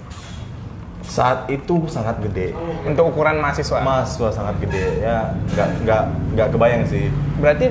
[1.05, 3.77] saat itu sangat gede Untuk ukuran mahasiswa.
[3.79, 7.69] mahasiswa sangat gede ya nggak nggak nggak kebayang sih Berarti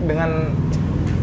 [0.00, 0.54] dengan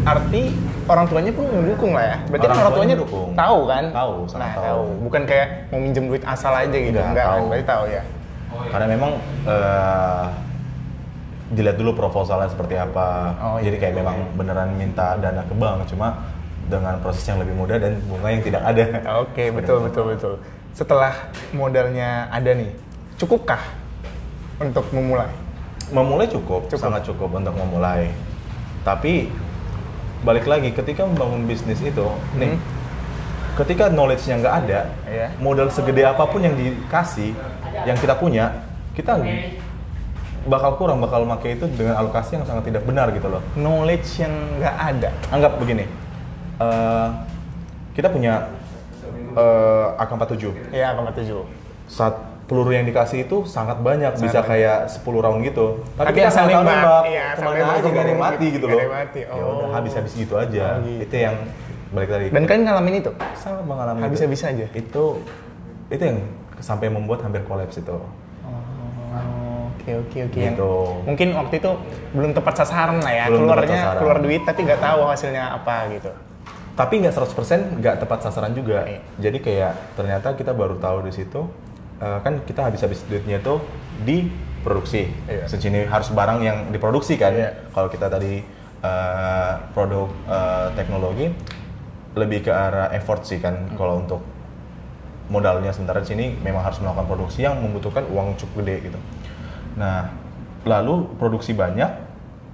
[0.04, 0.52] arti
[0.86, 2.16] orang tuanya pun mendukung lah ya.
[2.28, 3.28] Berarti Orang kan orang tuanya tuanya mendukung.
[3.34, 3.84] tahu kan?
[3.90, 4.82] Tahu, sangat nah, tahu.
[5.02, 6.94] Bukan kayak mau minjem duit asal aja gitu.
[6.94, 7.32] Enggak, Enggak, kan?
[7.32, 7.44] tahu.
[7.48, 8.02] Berarti tahu ya.
[8.68, 9.12] Karena memang
[9.44, 10.24] eh,
[11.48, 15.54] dilihat dulu proposalnya seperti apa Oh, jadi iya, kayak iya, memang beneran minta dana ke
[15.54, 16.26] bank cuma
[16.66, 18.84] dengan proses yang lebih mudah dan bunga yang tidak ada
[19.22, 20.34] Oke, betul betul betul.
[20.74, 21.14] Setelah
[21.52, 22.68] modalnya ada nih,
[23.16, 23.62] cukupkah
[24.58, 25.30] untuk memulai?
[25.86, 26.82] memulai cukup, Cukup.
[26.82, 28.10] sangat cukup untuk memulai.
[28.82, 29.30] Tapi
[30.20, 32.02] balik lagi ketika membangun bisnis itu,
[32.34, 32.60] nih, Hmm.
[33.54, 35.28] ketika knowledge-nya nggak ada, Iya.
[35.38, 37.38] modal segede apa pun yang dikasih,
[37.84, 38.44] yang kita punya,
[38.92, 39.20] kita
[40.46, 43.42] bakal kurang, bakal make itu dengan alokasi yang sangat tidak benar gitu loh.
[43.52, 45.10] Knowledge yang nggak ada.
[45.28, 45.84] Anggap begini,
[46.56, 47.08] eh,
[47.92, 48.46] kita punya
[49.36, 50.72] eh, AK-47.
[50.72, 51.44] Ya, kamar tujuh.
[51.84, 54.48] Saat peluru yang dikasih itu sangat banyak, Sangat bisa banyak.
[54.48, 55.82] kayak 10 round gitu.
[55.92, 56.78] Tapi kita asal nggak tahu nembak.
[56.78, 58.78] nembak, Iya, ke mana aja nggak ada yang mati gitu loh.
[58.80, 59.20] mati.
[59.20, 59.70] Ya udah Oh.
[59.74, 60.64] habis-habis gitu aja.
[60.72, 61.02] Oh, gitu.
[61.04, 61.36] Itu yang
[61.92, 62.26] balik lagi.
[62.30, 63.10] Dan kalian ngalamin itu?
[63.34, 64.66] sangat mengalami Habis-habis aja?
[64.72, 65.04] Itu
[65.86, 66.18] itu yang
[66.60, 67.96] sampai membuat hampir kolaps itu.
[67.96, 70.40] Oh, oke oke oke.
[70.40, 70.72] Gitu.
[71.04, 71.70] Mungkin waktu itu
[72.16, 73.24] belum tepat sasaran lah ya.
[73.28, 74.00] Belum Keluarnya sasaran.
[74.00, 76.10] keluar duit tapi nggak tahu hasilnya apa gitu.
[76.76, 78.84] Tapi nggak 100% nggak tepat sasaran juga.
[78.84, 79.00] Iya.
[79.20, 81.48] Jadi kayak ternyata kita baru tahu di situ
[82.00, 83.60] eh, kan kita habis-habis duitnya itu
[84.04, 84.28] di
[84.60, 85.08] produksi.
[85.28, 85.48] Iya.
[85.48, 87.32] Sini harus barang yang diproduksi kan.
[87.32, 87.50] Iya.
[87.72, 88.44] Kalau kita tadi
[88.84, 91.26] eh, produk eh, teknologi
[92.16, 93.54] lebih ke arah effort sih kan.
[93.54, 93.76] Hmm.
[93.76, 94.20] Kalau untuk
[95.26, 98.98] modalnya sementara di sini memang harus melakukan produksi yang membutuhkan uang cukup gede gitu.
[99.76, 100.10] Nah,
[100.62, 101.90] lalu produksi banyak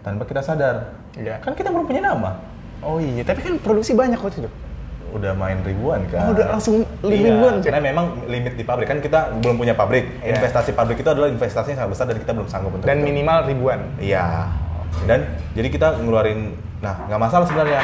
[0.00, 0.96] tanpa kita sadar.
[1.14, 1.38] Iya.
[1.40, 2.40] Kan kita belum punya nama.
[2.82, 4.50] Oh iya, tapi kan produksi banyak waktu itu.
[5.12, 6.32] Udah main ribuan kan.
[6.32, 7.68] Oh, udah langsung Iya, ribuan, Cek.
[7.68, 10.08] karena memang limit di pabrik kan kita belum punya pabrik.
[10.24, 10.40] Iya.
[10.40, 13.12] Investasi pabrik itu adalah investasi yang sangat besar dan kita belum sanggup untuk Dan itu.
[13.12, 13.80] minimal ribuan.
[14.00, 14.48] Iya.
[15.04, 15.20] Dan
[15.52, 17.80] jadi kita ngeluarin, nah nggak masalah sebenarnya.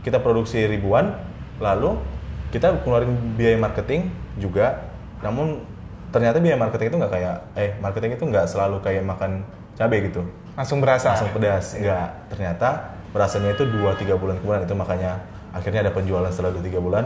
[0.00, 1.12] Kita produksi ribuan,
[1.58, 1.98] lalu
[2.50, 4.90] kita ngeluarin biaya marketing juga.
[5.22, 5.62] Namun
[6.10, 9.46] ternyata biaya marketing itu nggak kayak, eh marketing itu nggak selalu kayak makan
[9.78, 10.26] cabai gitu,
[10.58, 11.14] Langsung berasa.
[11.14, 11.78] langsung pedas.
[11.78, 12.08] Nggak.
[12.34, 12.68] Ternyata
[13.14, 17.04] berasanya itu 2-3 bulan kemudian itu makanya akhirnya ada penjualan setelah 2-3 bulan,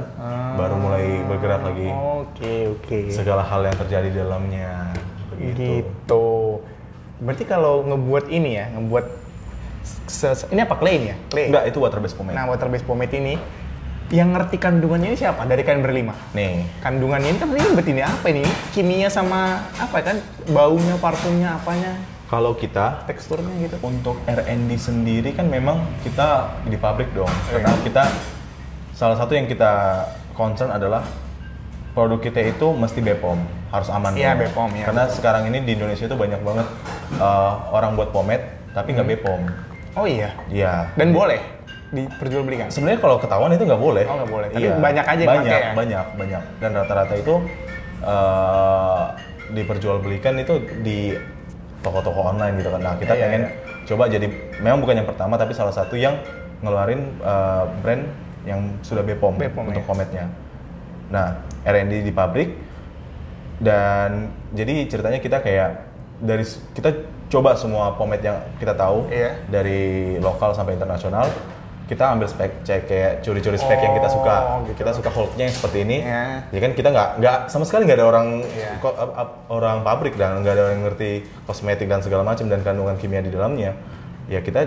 [0.57, 1.89] baru mulai bergerak lagi.
[1.89, 2.99] Oke, oke.
[3.09, 4.93] Segala hal yang terjadi di dalamnya.
[5.33, 5.81] Begitu.
[5.85, 6.27] Gitu.
[7.25, 9.07] Berarti kalau ngebuat ini ya, ngebuat
[10.53, 11.17] ini apa clay ini ya?
[11.33, 11.47] Clay.
[11.49, 12.37] Enggak, itu water based pomade.
[12.37, 13.41] Nah, water based pomade ini
[14.13, 15.49] yang ngerti kandungannya ini siapa?
[15.49, 16.13] Dari kalian berlima.
[16.37, 18.45] Nih, Kandungannya ini kan ini apa ini?
[18.77, 20.17] Kimia sama apa kan?
[20.51, 21.97] Baunya, parfumnya, apanya?
[22.35, 23.77] kalau kita Teksturnya gitu.
[23.85, 27.31] untuk R&D sendiri kan memang kita di pabrik dong.
[27.53, 27.63] Iya.
[27.63, 28.05] Karena kita
[28.91, 30.03] salah satu yang kita
[30.35, 31.07] concern adalah
[31.95, 33.39] produk kita itu mesti BPOM,
[33.71, 34.19] harus aman.
[34.19, 34.51] Iya, dong.
[34.51, 35.15] BPOM, iya, Karena betul.
[35.23, 36.67] sekarang ini di Indonesia itu banyak banget
[37.23, 38.43] uh, orang buat pomade
[38.75, 39.43] tapi nggak BPOM.
[39.95, 40.35] Oh iya.
[40.51, 40.91] Iya.
[40.99, 41.39] Dan boleh
[41.91, 42.69] diperjualbelikan.
[42.71, 44.05] Sebenarnya kalau ketahuan itu nggak boleh.
[44.07, 44.49] Oh, nggak boleh.
[44.51, 44.75] Tapi Iya.
[44.79, 45.73] banyak aja yang banyak, pakai ya?
[45.75, 46.43] banyak, banyak.
[46.59, 47.35] Dan rata-rata itu
[48.05, 49.05] eh
[49.45, 51.13] diperjualbelikan itu di
[51.85, 52.81] toko-toko online gitu kan.
[52.81, 53.51] Nah, kita Iya, pengen iya.
[53.85, 54.27] coba jadi
[54.59, 56.17] memang bukan yang pertama tapi salah satu yang
[56.65, 58.05] ngeluarin eh, brand
[58.45, 59.89] yang sudah BPOM, BPOM, untuk ya.
[59.89, 60.27] pomade-nya.
[61.09, 61.27] Nah,
[61.65, 62.57] R&D di pabrik
[63.61, 65.87] dan jadi ceritanya kita kayak
[66.19, 66.91] dari kita
[67.29, 69.45] coba semua pomade yang kita tahu Iya.
[69.47, 69.81] dari
[70.19, 71.29] lokal sampai internasional
[71.85, 74.81] kita ambil spek cek kayak curi-curi spek yang kita suka Oh, gitu.
[74.81, 76.49] kita suka Hulknya yang seperti ini Iya.
[76.49, 78.71] ya kan kita nggak nggak sama sekali nggak ada orang Iya.
[78.79, 81.11] ko- ap- ap- orang pabrik dan nggak ada orang yang ngerti
[81.45, 83.77] kosmetik dan segala macam dan kandungan kimia di dalamnya
[84.25, 84.65] ya kita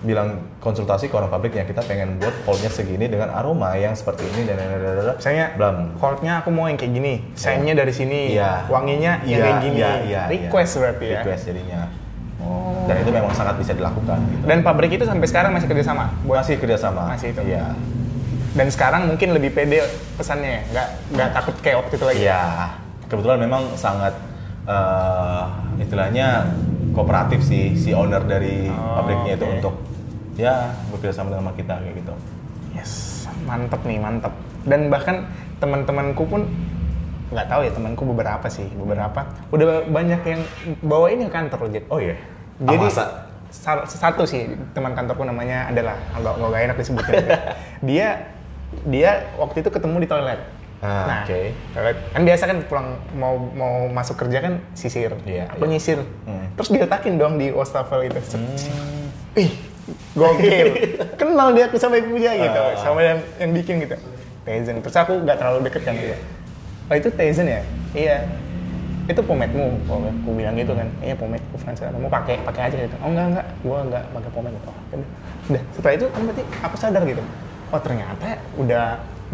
[0.00, 4.44] bilang konsultasi ke orang pabriknya kita pengen buat Hulknya segini dengan aroma yang seperti ini
[4.44, 5.16] dan dan.
[5.16, 5.96] Misalnya, Blam.
[5.96, 8.68] Hulknya aku mau yang kayak gini, shine-nya dari sini, Iya.
[8.68, 9.76] wanginya yang Iya, kayak gini.
[9.76, 10.80] iya, iya, Request iya.
[10.82, 11.16] berarti ya.
[11.18, 11.80] request jadinya
[12.36, 12.73] Oh.
[12.84, 14.44] Dan itu memang sangat bisa dilakukan gitu.
[14.44, 16.04] Dan pabrik itu sampai sekarang masih kerjasama?
[16.22, 17.40] Buat masih kerjasama Masih itu?
[17.44, 17.72] iya
[18.54, 19.82] Dan sekarang mungkin lebih pede
[20.14, 20.60] pesannya ya?
[20.70, 22.18] Nggak, nggak takut kayak waktu itu lagi?
[22.22, 22.42] Iya,
[23.10, 24.14] kebetulan memang sangat
[24.64, 25.42] eh,
[25.82, 26.46] istilahnya
[26.94, 29.54] kooperatif sih si owner dari Oh, pabriknya itu oke.
[29.58, 29.74] untuk
[30.38, 32.14] ya bekerja sama dengan kita kayak gitu.
[32.74, 34.30] Yes, mantep nih, mantep.
[34.62, 35.26] Dan bahkan
[35.58, 36.46] teman-temanku pun
[37.34, 40.40] nggak tahu ya temanku beberapa sih, beberapa udah banyak yang
[40.78, 41.70] bawa ini ke kantor loh.
[41.90, 42.14] Oh iya.
[42.56, 43.04] Jadi masa?
[43.50, 47.14] sa- satu sih teman kantorku namanya adalah nggak nggak enak disebutin.
[47.88, 48.06] dia
[48.84, 50.40] dia waktu itu ketemu di toilet.
[50.84, 51.40] Ah, nah, oke.
[51.72, 55.14] toilet kan biasa kan pulang mau mau masuk kerja kan sisir.
[55.24, 55.70] Iya, Aku iya.
[55.70, 55.98] nyisir.
[56.26, 56.50] Hmm.
[56.54, 58.20] Terus diletakin dong di wastafel itu.
[59.34, 59.50] Ih,
[60.12, 60.66] gokil.
[61.20, 62.76] Kenal dia aku sama ibunya gitu, Ah.
[62.76, 63.96] sama yang yang bikin gitu.
[64.44, 64.82] Tizen.
[64.82, 66.18] Terus aku nggak terlalu deket kan gitu.
[66.84, 67.62] Oh itu Tizen ya?
[67.96, 68.18] Iya.
[69.04, 69.52] Itu pomade.
[69.52, 70.88] Aku bilang gitu kan.
[71.00, 71.92] Iya pomade ku Fransa.
[71.92, 72.96] Kamu pakai pakai aja gitu.
[73.04, 74.56] Oh enggak enggak, gua enggak pakai pomade.
[74.64, 75.08] Oh, udah.
[75.52, 75.62] Udah.
[75.76, 77.22] Setelah itu kan berarti aku sadar gitu.
[77.68, 78.84] Oh ternyata udah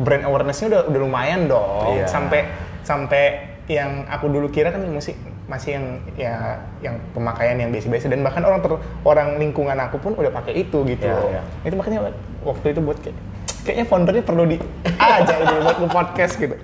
[0.00, 1.94] brand awareness-nya udah udah lumayan dong.
[1.98, 2.06] Iya.
[2.06, 2.40] Sampai
[2.82, 3.22] sampai
[3.70, 5.14] yang aku dulu kira kan musik
[5.46, 6.34] masih yang ya
[6.78, 8.70] yang pemakaian yang biasa-biasa dan bahkan orang ter,
[9.02, 11.26] orang lingkungan aku pun udah pakai itu gitu Iya, loh.
[11.30, 11.42] iya.
[11.62, 12.10] Itu makanya
[12.42, 13.16] waktu itu buat kayak
[13.66, 14.56] kayaknya foundernya perlu di
[14.98, 16.54] aja gitu buat nge podcast gitu.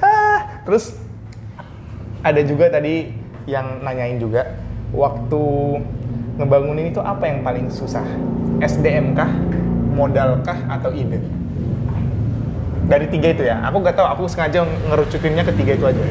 [0.00, 0.96] Ah, terus
[2.24, 3.12] ada juga tadi
[3.44, 4.56] yang nanyain juga
[4.96, 5.44] waktu
[6.40, 8.02] ngebangun ini tuh apa yang paling susah?
[8.64, 9.28] SDM kah,
[9.92, 11.20] modal kah atau ide?
[12.88, 16.04] Dari tiga itu ya, aku nggak tahu, aku sengaja ngerucutinnya ke tiga itu aja.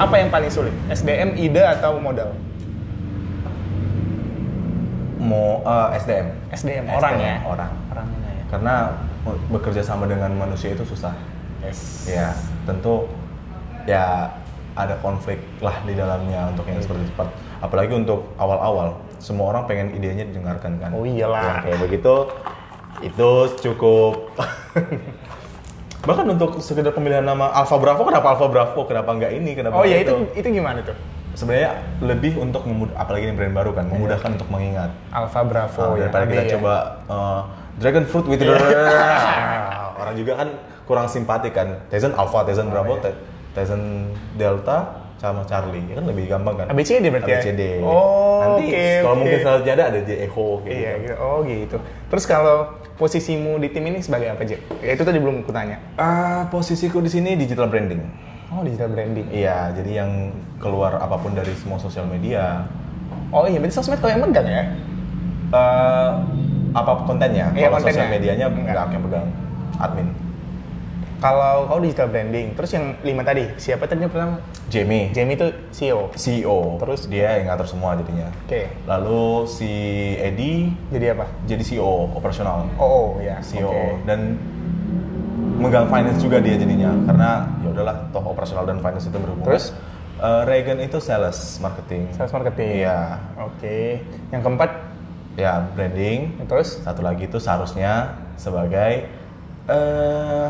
[0.00, 0.72] Apa yang paling sulit?
[0.88, 2.32] SDM, ide atau modal?
[5.28, 6.26] mau eh, SDM.
[6.54, 7.36] SDM, orang ya?
[7.44, 7.70] Orang.
[7.92, 8.44] Orangnya ya.
[8.48, 8.74] Karena
[9.52, 11.12] bekerja sama dengan manusia itu susah.
[11.60, 12.08] Yes.
[12.08, 12.32] Ya,
[12.64, 13.10] tentu
[13.84, 14.32] ya
[14.78, 17.26] ada konflik lah di dalamnya untuk yang seperti cepat.
[17.58, 20.94] Apalagi untuk awal-awal, semua orang pengen idenya didengarkan kan.
[20.94, 21.42] Oh iyalah.
[21.42, 22.14] Ya, kayak begitu,
[23.02, 24.30] itu cukup.
[26.08, 28.86] Bahkan untuk sekedar pemilihan nama Alpha Bravo, kenapa Alpha Bravo?
[28.86, 29.58] Kenapa nggak ini?
[29.58, 30.94] Kenapa Oh nggak ya itu itu gimana tuh?
[31.34, 31.70] Sebenarnya
[32.02, 34.94] lebih untuk memud- apalagi ini brand baru kan, memudahkan untuk mengingat.
[35.10, 36.06] Alpha Bravo ya.
[36.06, 36.50] daripada AB kita ya.
[36.58, 36.74] coba
[37.10, 37.40] uh,
[37.82, 38.42] Dragon Fruit with
[40.00, 40.48] orang juga kan
[40.86, 41.82] kurang simpatik kan.
[41.90, 43.18] Tyson Alpha, Tyson Bravo, Ty-
[43.58, 43.82] Tyson
[44.34, 44.78] Delta
[45.18, 45.82] sama Charlie.
[45.84, 46.66] Ya kan lebih gampang kan.
[46.70, 47.38] ABCD berarti ya?
[47.42, 47.62] ABCD.
[47.82, 49.18] Oh, Nanti oke, kalau oke.
[49.18, 51.02] mungkin selanjutnya ada ada J Echo Iya, gitu.
[51.02, 51.14] gitu.
[51.18, 51.76] oh gitu.
[52.06, 52.56] Terus kalau
[52.94, 54.62] posisimu di tim ini sebagai apa, Jack?
[54.78, 55.82] Ya itu tadi belum aku tanya.
[55.94, 57.98] Ah, posisiku di sini digital branding.
[58.48, 59.26] Oh, digital branding.
[59.28, 60.10] Iya, jadi yang
[60.56, 62.64] keluar apa pun dari semua sosial media,
[63.28, 64.62] Oh iya, berarti sosmed kau yang megang ya?
[65.48, 66.10] eh
[66.70, 67.50] apa kontennya?
[67.52, 67.92] Iya, Kalau kontennya.
[67.96, 68.88] sosial medianya Enggak.
[68.88, 69.26] yang pegang,
[69.76, 70.08] admin.
[71.18, 74.38] Kalau kau digital branding, terus yang lima tadi, siapa tadi yang pertama?
[74.70, 76.14] Jamie, Jamie itu CEO.
[76.14, 76.78] CEO.
[76.78, 77.10] Terus?
[77.10, 78.30] dia yang ngatur semua jadinya.
[78.46, 78.70] Oke.
[78.86, 79.72] Lalu si
[80.14, 81.26] Edi Jadi apa?
[81.42, 83.42] jadi CEO operasional, Oh, oh ya.
[83.42, 84.06] CEO oke.
[84.06, 84.38] dan
[85.58, 89.46] megang finance juga dia jadinya karena ya udahlah toh operasional dan finance itu berhubungan.
[89.50, 89.74] Terus?
[90.18, 92.14] Eh, Reagan itu sales marketing.
[92.14, 92.86] Sales marketing.
[92.86, 93.18] Iya.
[93.42, 94.06] Oke.
[94.30, 94.70] Yang keempat,
[95.34, 96.46] Ya branding.
[96.46, 96.78] terus?
[96.78, 99.06] Satu lagi itu seharusnya sebagai
[99.66, 100.46] eh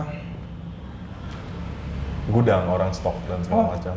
[2.29, 3.69] gudang orang stok dan segala Oh.
[3.73, 3.95] macam.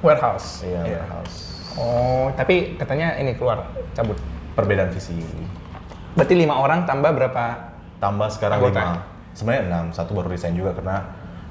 [0.00, 0.62] Warehouse.
[0.62, 1.36] Iya, warehouse.
[1.74, 4.18] Oh, tapi katanya ini keluar cabut.
[4.52, 5.16] Perbedaan visi.
[6.12, 7.72] Berarti lima orang tambah berapa?
[7.96, 8.80] Tambah sekarang Anggota.
[8.82, 8.96] lima.
[9.32, 9.84] Sebenarnya enam.
[9.90, 10.96] Satu baru resign juga karena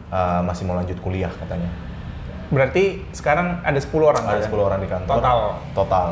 [0.08, 1.72] uh, masih mau lanjut kuliah katanya.
[2.52, 4.24] Berarti sekarang ada 10 orang.
[4.28, 4.52] Ada kan?
[4.52, 5.16] 10 orang di kantor.
[5.18, 5.40] Total.
[5.74, 6.10] Total.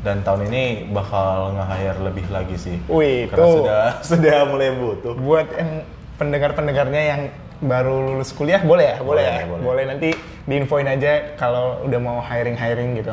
[0.00, 2.76] Dan tahun ini bakal nge-hire lebih lagi sih.
[2.84, 3.54] Wih, Karena tuh.
[3.62, 5.14] sudah sudah mulai butuh.
[5.14, 5.70] Buat yang
[6.18, 7.20] pendengar-pendengarnya yang
[7.60, 9.62] baru lulus kuliah boleh ya, boleh, Boleh, ya, boleh.
[9.62, 10.08] boleh nanti
[10.44, 13.12] diinfoin aja kalau udah mau hiring hiring gitu.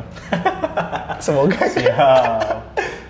[1.25, 1.83] Semoga sih.
[1.83, 2.39] Ya.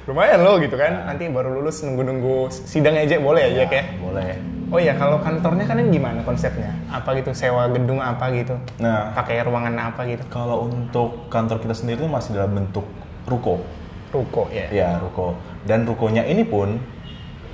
[0.08, 1.06] Lumayan loh gitu kan.
[1.06, 3.84] Nanti baru lulus nunggu-nunggu sidang aja boleh ya, ya.
[4.00, 4.36] Boleh.
[4.68, 6.76] Oh iya, kalau kantornya kan gimana konsepnya?
[6.92, 8.60] Apa gitu sewa gedung apa gitu?
[8.84, 10.28] Nah, Pakai ruangan apa gitu?
[10.28, 12.84] kalau untuk kantor kita sendiri itu masih dalam bentuk
[13.24, 13.64] ruko.
[14.12, 14.68] Ruko ya.
[14.68, 15.40] Ya, ruko.
[15.64, 16.80] Dan rukonya ini pun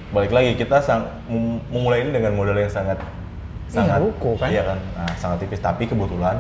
[0.10, 2.98] balik lagi kita sang mem- memulai ini dengan modal yang sangat
[3.82, 4.48] Iya, ruko kan?
[4.54, 5.58] Iya kan, nah, sangat tipis.
[5.58, 6.38] Tapi kebetulan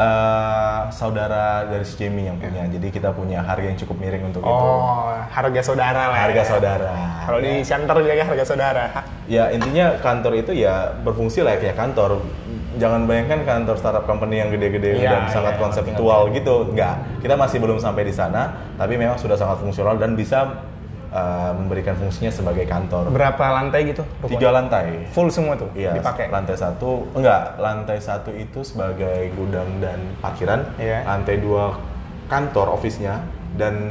[0.00, 4.40] eh, saudara dari si Jamie yang punya, jadi kita punya harga yang cukup miring untuk
[4.40, 4.48] itu.
[4.48, 6.18] Oh, harga saudara lah.
[6.24, 6.48] Harga ya.
[6.48, 6.90] saudara.
[7.28, 8.84] Kalau di Siantar bilangnya harga saudara.
[9.28, 12.24] Ya intinya kantor itu ya berfungsi lah kayak kantor.
[12.78, 16.70] Jangan bayangkan kantor startup company yang gede-gede Iya, dan sangat iya, konseptual gitu.
[16.70, 17.02] Enggak.
[17.20, 20.69] Kita masih belum sampai di sana, tapi memang sudah sangat fungsional dan bisa
[21.10, 23.10] uh, memberikan fungsinya sebagai kantor.
[23.10, 24.02] Berapa lantai gitu?
[24.22, 24.32] rukonya?
[24.38, 24.86] Tiga lantai.
[25.10, 26.30] Full semua tuh Iya, dipakai.
[26.30, 31.04] lantai satu, enggak, lantai satu itu sebagai gudang dan parkiran, Iya.
[31.04, 31.76] lantai dua
[32.30, 33.20] kantor office-nya
[33.58, 33.90] dan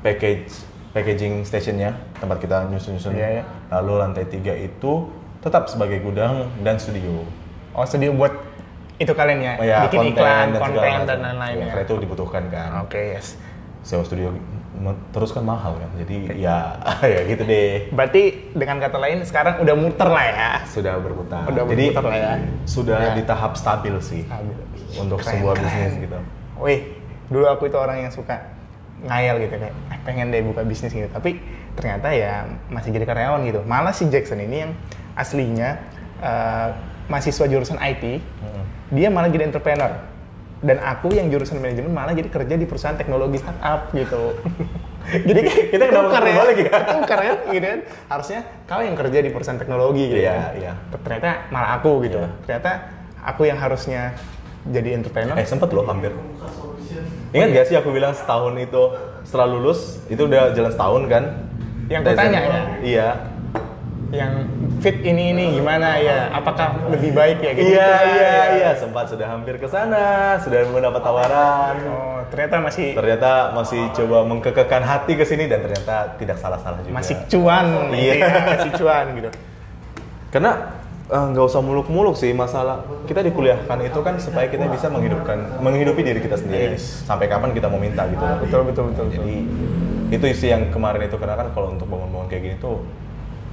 [0.00, 3.14] package packaging stationnya tempat kita nyusun-nyusun.
[3.14, 3.44] Iya, iya.
[3.70, 5.06] Lalu lantai tiga itu
[5.38, 7.22] tetap sebagai gudang dan studio.
[7.70, 8.34] Oh, studio buat
[9.00, 11.66] itu kalian ya, Oh ya, bikin iklan, segala konten dan lain-lain Ya, ya.
[11.72, 12.84] karena itu dibutuhkan kan.
[12.84, 13.38] Oke, yes.
[13.80, 14.34] Sewa studio
[15.10, 15.90] terus kan mahal kan.
[15.98, 17.90] Jadi ya ya gitu deh.
[17.90, 20.50] Berarti dengan kata lain sekarang udah muter lah ya.
[20.64, 21.44] Sudah berputar.
[21.44, 22.32] Udah Jadi berputar lah ya.
[22.64, 23.12] sudah Ya.
[23.12, 24.56] di tahap stabil sih Stabil.
[24.96, 25.64] untuk Keren, sebuah keren.
[25.66, 26.18] bisnis gitu.
[26.56, 26.80] Wih,
[27.26, 28.36] dulu aku itu orang yang suka
[29.00, 31.08] ngayal gitu kayak "Ah, pengen deh buka bisnis gitu.
[31.08, 31.40] Tapi
[31.72, 33.60] ternyata ya masih jadi karyawan gitu.
[33.62, 34.72] Malah si Jackson ini yang
[35.14, 35.76] aslinya
[36.18, 36.68] eh,
[37.06, 38.22] mahasiswa jurusan IT,
[38.88, 39.98] dia malah jadi entrepreneur.
[40.60, 44.36] Dan aku yang jurusan manajemen malah jadi kerja di perusahaan teknologi startup gitu.
[45.28, 45.40] jadi
[45.72, 46.70] Kita kenapa ya, berbalik ya?
[47.00, 47.80] tukar kan gitu kan.
[48.12, 50.52] Harusnya kau yang kerja di perusahaan teknologi gitu Iya, kan.
[50.60, 50.72] iya.
[51.00, 52.20] Ternyata malah aku gitu.
[52.20, 52.30] Iya.
[52.44, 52.70] Ternyata
[53.24, 54.00] aku yang harusnya
[54.68, 55.36] jadi entrepreneur.
[55.40, 56.12] Eh sempet loh hampir.
[57.30, 58.82] Ingat gak sih aku bilang setahun itu
[59.24, 61.24] setelah lulus itu udah jalan setahun kan?
[61.88, 62.62] Yang kutanya ya?
[62.84, 63.08] Iya.
[64.10, 64.42] Yang
[64.78, 68.44] fit ini ini gimana ya apakah lebih baik ya gitu Iya lah, iya ya.
[68.52, 71.74] iya sempat sudah hampir ke sana sudah mendapat tawaran.
[71.86, 76.90] oh ternyata masih Ternyata masih coba mengkekekkan hati ke sini dan ternyata tidak salah-salah juga.
[76.92, 78.14] masih cuan Iya.
[78.16, 79.30] iya masih cuan gitu
[80.28, 80.52] Karena
[81.06, 86.02] eh, nggak usah muluk-muluk sih masalah kita dikuliahkan itu kan supaya kita bisa menghidupkan menghidupi
[86.02, 87.06] diri kita sendiri Yes.
[87.06, 89.06] sampai kapan kita mau minta gitu betul betul, betul.
[89.08, 89.34] Jadi
[90.10, 92.82] itu isi yang kemarin itu karena kan kalau untuk bangun-bangun kayak gini tuh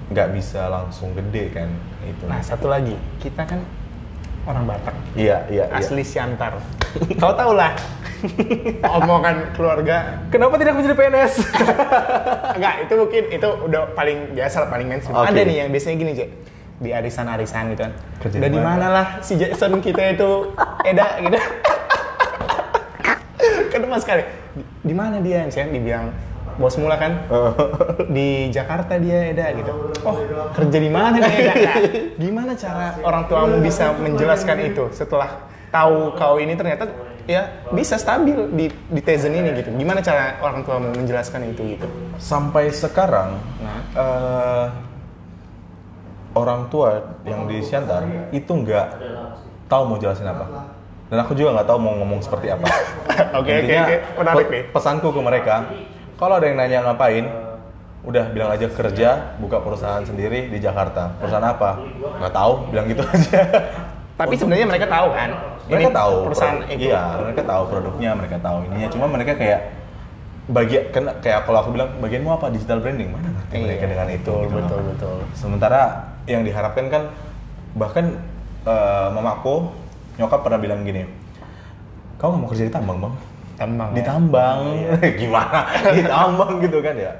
[0.08, 1.67] nggak bisa langsung gede kan
[2.04, 2.24] itu.
[2.28, 3.60] nah satu lagi kita kan
[4.48, 5.76] orang Batak iya iya iya.
[5.76, 6.63] asli Siantar
[7.22, 7.76] kau tau lah
[8.98, 11.34] omongan keluarga Kenapa tidak menjadi PNS?
[12.58, 15.30] enggak itu mungkin itu udah paling biasa lah paling mainstream Oke.
[15.30, 16.30] ada nih yang biasanya gini Jack
[16.78, 18.86] di arisan-arisan gitu kan Kerja udah di di mana?
[18.89, 20.30] lah si Jackson kita itu
[20.82, 21.38] Eda gitu
[23.67, 24.24] kan mas sekali
[24.82, 26.08] "Di- mana dia misalnya dibilang
[26.58, 27.12] bos mula kan
[28.15, 30.15] di Jakarta dia Eda gitu oh
[30.52, 31.78] kerja di mana nih Eda Nah,
[32.17, 36.89] gimana cara orang tuamu bisa menjelaskan itu setelah tahu kau ini ternyata
[37.24, 41.88] ya bisa stabil di di Tizen ini gitu gimana cara orang tuamu menjelaskan itu gitu
[42.17, 43.80] Sampai sekarang Nah.
[43.93, 44.65] eh,
[46.34, 48.88] orang tua yang di Siantar itu nggak
[49.65, 50.46] tahu mau jelasin apa.
[51.08, 52.67] Dan aku juga nggak tahu mau ngomong seperti apa.
[53.41, 53.96] Oke, oke, oke.
[54.22, 54.63] Menarik nih.
[54.70, 55.65] Pesanku ke mereka,
[56.17, 57.25] kalau ada yang nanya ngapain,
[58.01, 61.13] udah bilang aja kerja, buka perusahaan sendiri di Jakarta.
[61.17, 61.77] Perusahaan apa?
[62.17, 63.41] Nggak tahu, bilang gitu aja.
[64.17, 65.30] Tapi sebenarnya mereka tahu kan?
[65.67, 66.88] mereka Ini tahu perusahaan produk- itu.
[66.88, 68.88] Iya, mereka tahu produknya, mereka tahu ininya.
[68.88, 69.60] Cuma mereka kayak
[70.47, 74.08] bagian kan kayak kalau aku bilang bagianmu apa digital branding mana ngerti Iya, mereka dengan
[74.08, 74.63] itu betul, gitu loh.
[74.63, 75.17] betul, betul.
[75.36, 75.82] sementara
[76.23, 77.03] yang diharapkan kan
[77.75, 78.15] bahkan
[78.63, 79.75] eh, mamaku
[80.15, 81.03] nyokap pernah bilang gini
[82.15, 83.13] kau nggak mau kerja di tambang bang
[83.58, 83.89] Tambang.
[83.91, 84.06] di ya?
[84.06, 84.60] tambang
[85.20, 87.13] gimana di tambang gitu kan ya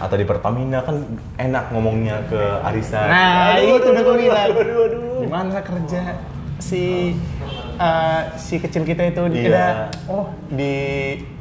[0.00, 0.96] atau di Pertamina kan
[1.36, 4.48] enak ngomongnya ke arisan Nah, Aduh, itu udah gue bilang.
[5.20, 6.00] Gimana kerja
[6.56, 7.12] si
[7.76, 9.44] eh, si kecil kita itu Iya.
[9.44, 9.68] dia
[10.06, 10.72] oh di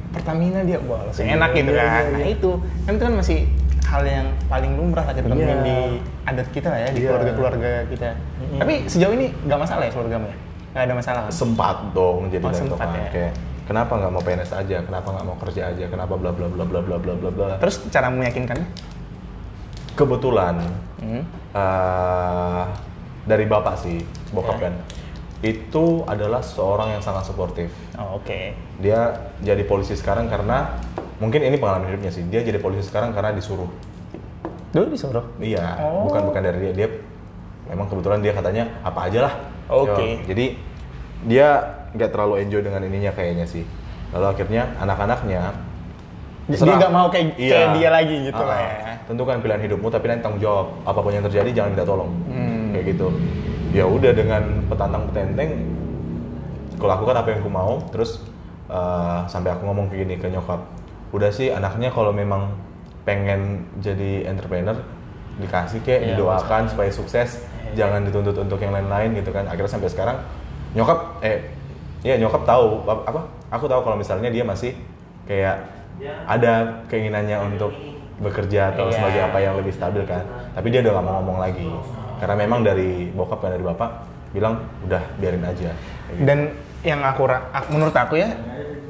[0.10, 1.88] Pertamina dia wah langsung enak gitu Iya, kan.
[1.88, 2.28] iya, Nah iya.
[2.34, 2.52] itu
[2.84, 3.40] kan itu kan masih
[3.86, 5.64] hal yang paling lumrah lah kita temuin Iya.
[5.64, 5.78] di
[6.26, 7.08] adat kita lah ya di Iya.
[7.08, 8.10] keluarga-keluarga kita.
[8.58, 10.38] Tapi sejauh ini nggak masalah ya keluargamu ya?
[10.70, 11.32] Nggak ada masalah kan?
[11.32, 13.08] sempat dong jadi Oh, sempat ya.
[13.10, 13.34] kayak
[13.70, 16.82] kenapa nggak mau PNS aja kenapa nggak mau kerja aja kenapa bla bla bla bla
[16.82, 18.66] bla bla bla bla Terus cara meyakinkannya?
[19.94, 20.56] kebetulan
[20.98, 21.24] Hmm.
[21.52, 22.64] eh,
[23.24, 24.64] dari bapak sih bokap Ya.
[24.66, 24.74] kan
[25.40, 28.52] itu adalah seorang yang sangat suportif Oh, Oke.
[28.78, 29.00] dia
[29.40, 30.76] jadi polisi sekarang karena
[31.18, 33.68] mungkin ini pengalaman hidupnya sih dia jadi polisi sekarang karena disuruh
[34.70, 35.24] Dulu disuruh.
[35.40, 36.06] iya Oh.
[36.06, 36.88] bukan bukan dari dia dia
[37.66, 39.34] memang kebetulan dia katanya apa aja lah
[39.70, 39.94] Oke.
[40.20, 40.46] Yo, jadi
[41.22, 41.50] dia
[41.92, 43.64] nggak terlalu enjoy dengan ininya kayaknya sih.
[44.10, 45.42] Lalu akhirnya anak-anaknya
[46.46, 46.78] Dia terserah.
[46.78, 47.54] nggak mau kayak, Iya.
[47.54, 48.72] kayak dia lagi gitu Ah, lah ya.
[49.06, 50.68] tentukan pilihan hidupmu tapi nanti tanggung jawab.
[50.82, 52.12] Apa pun yang terjadi jangan minta tolong.
[52.26, 52.74] Hmm.
[52.74, 53.08] kayak gitu.
[53.70, 55.50] Ya udah dengan petantang petenteng
[56.74, 57.74] aku lakukan apa yang aku mau.
[57.90, 58.22] Terus
[58.66, 60.62] eh, sampai aku ngomong begini ke nyokap
[61.10, 62.54] udah sih anaknya kalau memang
[63.02, 64.78] pengen jadi entrepreneur
[65.38, 69.46] dikasih kayak Iya, didoakan supaya sukses jangan dituntut untuk yang lain-lain gitu kan.
[69.46, 70.18] Akhirnya sampai sekarang
[70.72, 71.50] nyokap eh
[72.02, 72.84] ya nyokap tahu.
[72.86, 73.22] Ap- apa?
[73.50, 74.76] Aku tahu kalau misalnya dia masih
[75.26, 75.58] kayak
[76.26, 77.74] ada keinginannya untuk
[78.20, 78.96] bekerja atau Iya.
[79.00, 80.24] sebagai apa yang lebih stabil kan.
[80.56, 81.68] Tapi dia udah gak mau ngomong lagi.
[82.20, 83.90] Karena memang dari bokap dan dari bapak
[84.36, 85.72] bilang udah biarin aja.
[86.12, 86.24] Gitu.
[86.24, 86.40] Dan
[86.84, 87.28] yang aku
[87.72, 88.32] menurut aku ya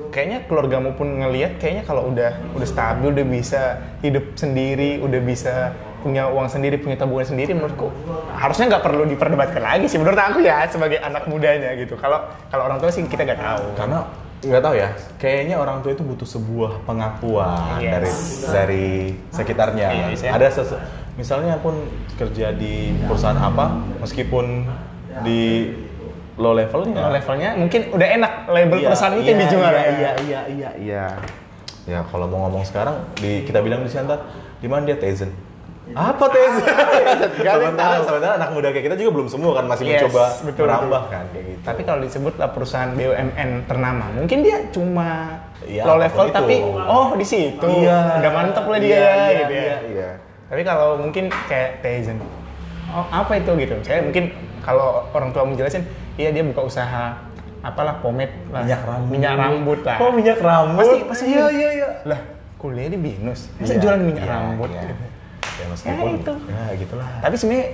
[0.10, 3.62] kayaknya keluargamu pun ngelihat kayaknya kalau udah udah stabil udah bisa
[4.02, 7.92] hidup sendiri udah bisa punya uang sendiri punya tabungan sendiri menurutku
[8.32, 10.00] harusnya nggak perlu diperdebatkan lagi sih.
[10.00, 11.96] Menurut aku ya sebagai anak mudanya gitu.
[11.96, 13.64] Kalau kalau orang tua sih kita nggak tahu.
[13.76, 14.00] Karena
[14.40, 17.92] nggak tahu ya kayaknya orang tua itu butuh sebuah pengakuan Yes.
[17.92, 18.12] dari
[18.48, 18.88] dari
[19.30, 19.88] sekitarnya.
[20.10, 20.32] Yes, ya.
[20.32, 20.80] ada sesu-
[21.14, 21.76] misalnya pun
[22.16, 24.64] kerja di perusahaan apa meskipun
[25.22, 25.76] di
[26.40, 27.04] low levelnya.
[27.04, 29.90] Kalau levelnya mungkin udah enak label Iya, perusahaan itu iya, yang dijual iya, ya.
[29.92, 30.70] iya iya iya.
[30.80, 31.06] Iya
[31.88, 34.22] ya kalau mau ngomong sekarang di kita bilang di Siantar
[34.62, 35.34] di mana dia Tizen
[35.92, 36.40] apa Gak ada
[37.40, 38.06] yang sementara tahu.
[38.06, 41.24] sementara anak muda kayak kita juga belum semua kan masih Yes, mencoba betul, merambah kan
[41.30, 45.10] kayak gitu Tapi kalau disebut lah perusahaan BUMN ternama, mungkin dia cuma
[45.60, 46.34] Iya, low level itu.
[46.34, 49.60] tapi oh di situ udah mantep lah dia iya, iya, gitu ya.
[49.60, 50.10] iya, iya.
[50.46, 52.18] Tapi kalau mungkin kayak Tizen,
[52.90, 53.76] oh apa itu gitu?
[53.82, 55.84] Saya mungkin kalau orang tua menjelasin,
[56.16, 57.18] iya dia buka usaha
[57.60, 59.98] apalah pomade lah, minyak rambut minyak rambut lah.
[60.00, 62.20] oh minyak rambut Pasti pasti iya iya iya Lah
[62.56, 64.70] kuliah di binus, masa Iya, jualan minyak iya, rambut?
[64.70, 64.82] iya.
[64.86, 65.06] gitu?
[65.60, 66.34] Ya meskipun itu.
[66.48, 67.66] ya gitulah Tapi sebenarnya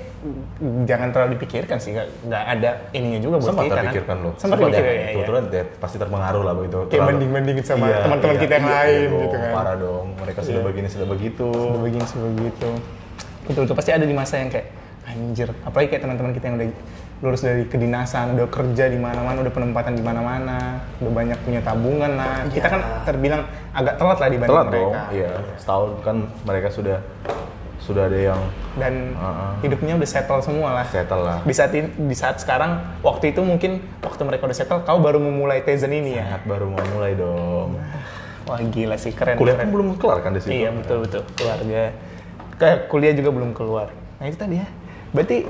[0.83, 4.25] jangan terlalu dipikirkan sih, nggak nggak ada ininya juga buat sempat kita terpikirkan kan.
[4.25, 4.97] loh Sempat dipikirkan ya.
[4.97, 5.09] ya.
[5.13, 8.73] kebetulan dia pasti terpengaruh lah begitu Kayak banding-bandingin sama Iya, teman-teman iya, kita yang iya,
[8.75, 9.51] lain dong, gitu kan.
[9.53, 10.67] parah dong mereka sudah Iya.
[10.67, 12.69] begini sudah begitu Udah begini sebegitu.
[13.45, 14.67] Betul betul pasti ada di masa yang kayak
[15.05, 15.49] anjir.
[15.61, 16.69] Apalagi kayak teman-teman kita yang udah
[17.15, 22.11] lulus dari kedinasan, udah kerja di mana-mana, udah penempatan di mana-mana, udah banyak punya tabungan
[22.11, 22.43] lah.
[22.49, 24.81] Kita kan terbilang agak telat lah dibanding telat mereka.
[24.81, 26.97] dong iya setahun kan mereka sudah
[27.85, 28.41] sudah ada yang
[28.73, 29.51] Dan Heeh.
[29.61, 30.85] hidupnya udah settle semua lah.
[30.85, 33.71] settle lah Di saat ini- di saat sekarang waktu itu mungkin
[34.01, 36.25] waktu mereka udah settle kau baru memulai Tizen ini ya.
[36.27, 37.77] Sangat baru mau mulai dong
[38.43, 39.35] Wah gila sih keren.
[39.35, 39.69] kuliah keren.
[39.69, 41.81] belum kelar kan di situ Iya betul betul keluarga
[42.53, 43.87] ke kuliah juga belum keluar.
[44.15, 44.67] Nah itu tadi ya.
[45.11, 45.43] Berarti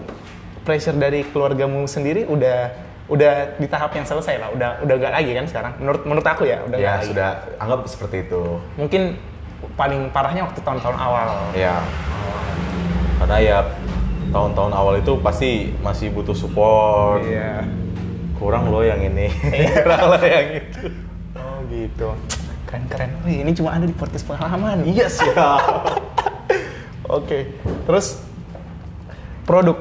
[0.62, 2.72] pressure dari keluargamu sendiri udah
[3.06, 5.74] udah di tahap yang selesai lah, udah udah gak lagi kan sekarang.
[5.78, 7.10] Menurut menurut aku ya, udah ya nggak lagi.
[7.12, 8.42] sudah anggap seperti itu
[8.74, 9.02] Mungkin
[9.72, 11.28] paling parahnya waktu tahun-tahun awal.
[11.54, 11.86] ya
[13.16, 13.57] karena ya
[14.30, 15.49] tahun-tahun awal itu pasti
[15.80, 17.63] masih butuh support Iya.
[18.36, 19.32] kurang loh yang ini
[19.84, 20.82] kurang loh yang itu
[21.36, 22.16] Oh gitu.
[22.66, 23.11] Keren keren.
[23.24, 24.84] Wih, ini cuma ada di podcast pengalaman.
[24.84, 25.59] iya siap
[27.07, 27.51] Oke.
[27.86, 28.24] Terus
[29.43, 29.78] produk.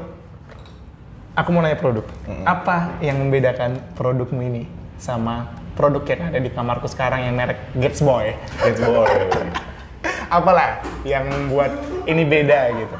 [1.34, 2.02] Aku mau nanya produk.
[2.42, 4.62] Apa yang membedakan produkmu ini
[4.96, 8.34] sama produk yang ada di kamarku sekarang yang merek Gets Boy?
[8.62, 9.08] It's boy
[10.34, 11.74] Apalah yang membuat
[12.04, 12.96] ini beda gitu?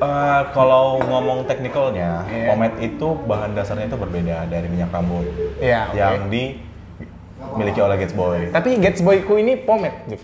[0.00, 2.48] Eh, kalau ngomong teknikalnya, Iya.
[2.48, 5.28] pomade itu bahan dasarnya itu berbeda dari minyak rambut
[5.60, 5.94] Iya, oke.
[5.94, 8.48] yang dimiliki oleh Gates Boy.
[8.48, 10.16] Tapi Gets Boyku ini pomade.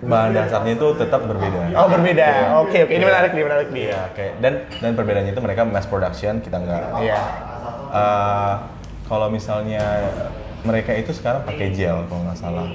[0.00, 1.74] Bahan dasarnya itu tetap berbeda.
[1.74, 2.26] Oh berbeda.
[2.62, 2.92] Oke oke.
[2.92, 3.82] Ini menarik nih menarik nih.
[3.84, 6.82] Iya, kayak dan dan perbedaannya itu mereka mass production, kita enggak.
[7.02, 7.18] Iya.
[7.90, 8.52] Eh,
[9.04, 10.06] kalau misalnya
[10.62, 12.70] mereka itu sekarang pakai gel kalau nggak salah.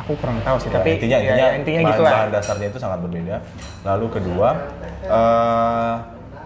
[0.00, 0.68] Aku kurang tahu sih.
[0.68, 2.12] Ya, tapi intinya ya, intinya, ya, intinya bahan, gitu lah.
[2.12, 3.36] bahan dasarnya itu sangat berbeda.
[3.82, 4.48] Lalu kedua,
[5.02, 5.94] eh,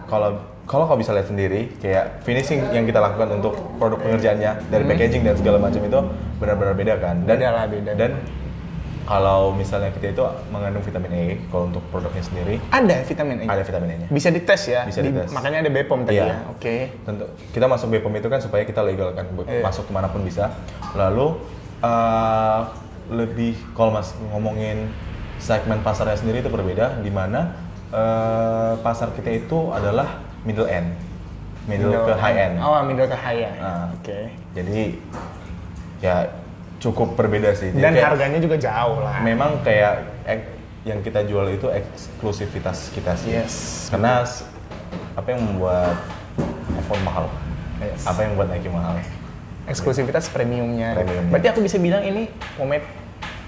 [0.05, 0.30] kalau
[0.64, 5.22] kalau kau bisa lihat sendiri, kayak finishing yang kita lakukan untuk produk pengerjaannya dari packaging
[5.22, 6.00] dan segala macam itu
[6.38, 7.16] benar-benar beda kan.
[7.18, 7.30] Dan Hmm.
[7.36, 7.90] Beda lah, beda.
[7.94, 8.12] Dan
[9.05, 13.44] kalau misalnya kita itu mengandung vitamin E, kalau untuk produknya sendiri Ada vitamin E.
[13.44, 14.09] ada vitamin E-nya.
[14.09, 14.88] Bisa dites ya.
[14.88, 15.28] Bisa Di- dites.
[15.28, 16.24] makanya ada BPOM tadi Iya.
[16.24, 16.36] ya.
[16.48, 16.76] Oke.
[17.05, 19.28] Tentu kita masuk BPOM itu kan supaya kita legal kan
[19.61, 20.48] masuk ke mana pun bisa.
[20.94, 21.36] Lalu
[21.84, 22.61] eh,
[23.11, 24.88] lebih kalau mas ngomongin
[25.36, 27.52] segmen pasarnya sendiri itu berbeda di mana
[27.92, 30.92] eh, pasar kita itu adalah middle end,
[31.64, 32.55] middle, ke high end.
[32.61, 33.59] Oh, middle ke high end.
[33.61, 33.88] Ah.
[33.92, 34.32] Oke.
[34.52, 35.00] Jadi
[36.00, 36.28] ya
[36.80, 37.72] cukup berbeda sih.
[37.72, 39.20] Jadi Dan kayak harganya juga jauh lah.
[39.24, 40.52] memang kayak ek-
[40.84, 43.32] yang kita jual itu eksklusivitas kita sih.
[43.32, 43.88] Yes.
[43.88, 44.20] Karena
[45.16, 45.96] apa yang membuat
[46.76, 47.24] iPhone mahal?
[47.80, 48.05] Yes.
[48.05, 48.96] Apa yang membuat Nike mahal?
[49.64, 50.92] Eksklusivitas premiumnya.
[50.92, 51.30] Premiumnya.
[51.32, 52.84] Berarti aku bisa bilang ini pomade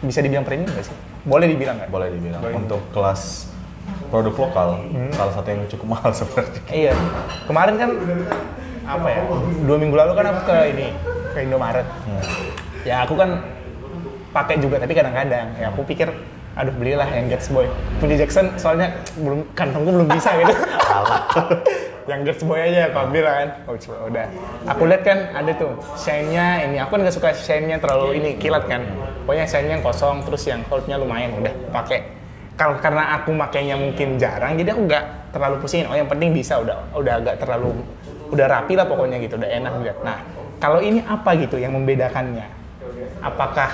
[0.00, 0.96] bisa dibilang premium nggak sih?
[1.24, 1.88] Boleh dibilang nggak?
[1.92, 2.56] Boleh dibilang Boleh.
[2.56, 3.52] untuk kelas
[4.08, 4.68] produk lokal
[5.12, 6.92] salah satu yang cukup mahal seperti Iya.
[7.44, 7.90] Kemarin kan
[8.86, 9.20] apa ya?
[9.66, 10.86] Dua minggu lalu kan aku ke ini
[11.36, 11.86] ke Indomaret.
[12.86, 13.44] Ya aku kan
[14.32, 16.08] pakai juga tapi kadang-kadang ya aku pikir
[16.56, 17.68] aduh belilah yang Gets Boy.
[18.00, 20.52] Punya Jackson soalnya belum kantongku belum bisa gitu.
[22.06, 23.48] yang Gets Boy aja aku ambil kan.
[23.66, 24.26] Oh coba udah.
[24.70, 26.78] Aku lihat kan ada tuh shine-nya ini.
[26.78, 28.86] Aku kan nggak suka shine-nya terlalu ini kilat kan.
[29.26, 32.06] Pokoknya shine-nya yang kosong terus yang hold-nya lumayan udah pakai.
[32.56, 35.04] Kalau karena aku makainya mungkin jarang jadi aku nggak
[35.34, 35.90] terlalu pusingin.
[35.90, 37.74] Oh yang penting bisa udah udah agak terlalu
[38.30, 39.98] udah rapi lah pokoknya gitu udah enak dilihat.
[40.06, 40.18] Nah
[40.62, 42.46] kalau ini apa gitu yang membedakannya?
[43.20, 43.70] Apakah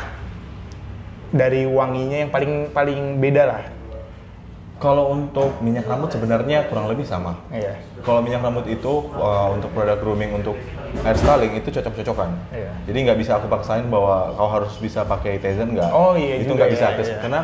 [1.33, 3.63] dari wanginya yang paling paling beda lah?
[4.83, 7.39] Kalau untuk minyak rambut sebenarnya kurang lebih sama.
[7.55, 7.79] Iya.
[8.03, 10.59] Kalau minyak rambut itu uh, untuk produk grooming untuk
[11.07, 12.35] hair styling itu cocok-cocokan.
[12.51, 12.75] Iya.
[12.91, 15.91] Jadi nggak bisa aku paksain bahwa kau harus bisa pakai Tizen nggak.
[15.95, 17.17] Oh, iya Itu nggak bisa iya, iya.
[17.23, 17.41] karena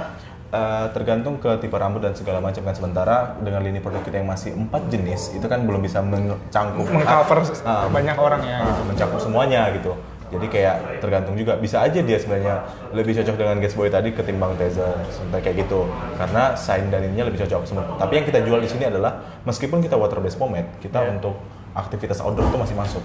[0.50, 2.74] uh, tergantung ke tipe rambut dan segala macam kan.
[2.74, 7.38] Sementara dengan lini produk kita yang masih empat jenis itu kan belum bisa mencangkup Mengcover
[7.62, 8.66] Ah, banyak orang ya.
[8.66, 9.94] ah, mencakup semuanya gitu.
[10.28, 12.60] Jadi kayak tergantung juga bisa aja dia sebenarnya
[12.92, 15.88] lebih cocok dengan Gas Boy tadi ketimbang Tezer sampai kayak gitu.
[16.20, 17.64] Karena sign dan ininya lebih cocok.
[17.96, 21.16] Tapi yang kita jual di sini adalah meskipun kita water based pomade, kita Iya.
[21.16, 21.40] untuk
[21.72, 23.04] aktivitas outdoor itu masih masuk.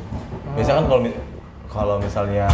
[0.57, 1.01] Biasanya kan kalau
[1.71, 2.47] kalau misalnya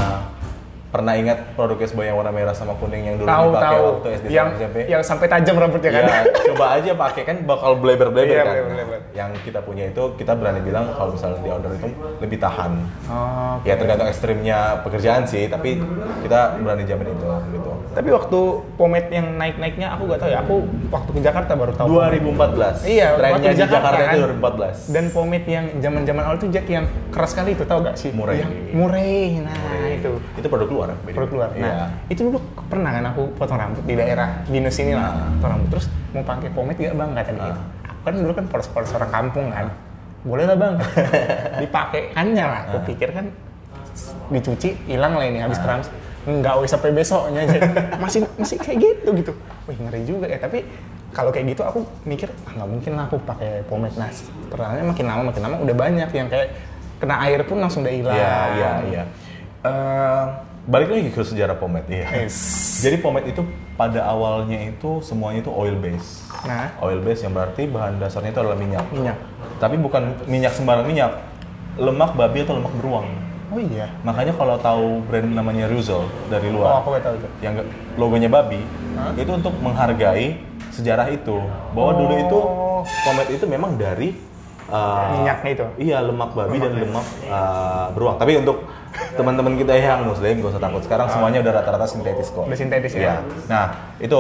[0.89, 3.85] pernah ingat produk Boy yang warna merah sama kuning yang dulu Tahu dipakai tahu.
[3.87, 4.77] waktu SD Yang SMP?
[4.87, 6.03] yang sampai tajam rambutnya kan.
[6.03, 6.19] Ya,
[6.49, 8.49] coba aja pakai kan bakal bleber-bleber Iya, kan.
[8.51, 8.99] bleber-bleber.
[9.11, 11.87] Yang kita punya itu kita berani bilang kalau misalnya di outdoor itu
[12.19, 12.71] lebih tahan.
[13.05, 15.77] Oh, Ya tergantung ekstrimnya pekerjaan sih, tapi
[16.19, 17.68] kita berani jamin itu gitu.
[17.89, 18.39] Tapi waktu
[18.73, 20.39] pomade yang naik-naiknya aku gak tahu ya.
[20.39, 20.55] Aku
[20.88, 21.88] waktu ke Jakarta baru tahu.
[21.89, 22.86] 2014.
[22.86, 24.07] Iya, waktu trennya di Jakarta, kan.
[24.07, 24.93] itu 2014.
[24.93, 28.09] Dan pomade yang zaman-zaman awal itu Jack yang keras sekali itu tahu gak sih?
[28.09, 28.39] Murray.
[28.39, 29.41] Yang Murray.
[29.41, 29.57] Nah,
[29.89, 30.11] itu.
[30.38, 30.88] itu produk luar.
[30.91, 31.13] by the way.
[31.13, 31.49] Produk luar.
[31.51, 31.86] Nah, Iya.
[32.07, 35.09] itu dulu pernah kan aku potong rambut di daerah Binus ini lah.
[35.09, 35.30] Nah.
[35.36, 37.43] Potong rambut terus mau pakai pomade gak bang kata dia.
[37.49, 37.57] Nah.
[37.86, 39.65] Aku kan dulu kan polos-polos orang kampung kan.
[40.21, 40.75] Boleh lah bang.
[41.61, 42.59] Dipakai kannya lah.
[42.65, 42.86] Aku Nah.
[42.86, 43.25] pikir kan
[44.30, 45.89] dicuci hilang lah ini habis keramas.
[46.30, 47.59] Enggak wes sampai besoknya aja.
[48.03, 49.34] masih masih kayak gitu gitu.
[49.65, 50.38] Wih ngeri juga ya.
[50.38, 50.61] Tapi
[51.09, 54.13] kalau kayak gitu aku mikir ah, nggak mungkin lah aku pakai pomade nah
[54.53, 56.53] ternyata makin lama makin lama udah banyak yang kayak
[57.01, 59.03] kena air pun langsung udah hilang Iya, iya, iya.
[59.59, 60.25] Eh,
[60.69, 62.07] balik lagi ke sejarah pomade, iya.
[62.23, 62.36] Yes.
[62.84, 63.43] Jadi pomade itu
[63.80, 66.27] pada awalnya itu semuanya itu oil base.
[66.43, 66.71] Nah.
[66.84, 68.86] Oil base yang berarti bahan dasarnya itu adalah minyak.
[68.91, 69.17] Minyak.
[69.59, 71.11] Tapi bukan minyak sembarang minyak.
[71.80, 73.07] Lemak babi atau lemak beruang.
[73.50, 73.89] Oh iya.
[74.06, 77.28] Makanya kalau tahu brand namanya Ruzel dari Oh luar, aku gak tahu itu.
[77.41, 77.54] yang
[77.97, 78.62] logonya babi,
[78.93, 79.14] Hah?
[79.18, 80.38] itu untuk menghargai
[80.70, 81.38] sejarah itu.
[81.74, 82.82] Bahwa dulu itu Oh.
[83.04, 84.16] pomade itu memang dari
[84.70, 85.66] uh, Minyaknya itu.
[85.89, 88.16] Iya, lemak babi dan lemak uh, beruang.
[88.22, 88.64] Tapi untuk
[89.18, 90.82] teman-teman kita yang muslim gak usah takut.
[90.86, 92.45] Sekarang semuanya udah rata-rata sintetis kok.
[92.45, 93.02] Udah sintetis ya?
[93.02, 93.14] Iya.
[93.50, 93.66] Nah,
[93.97, 94.20] itu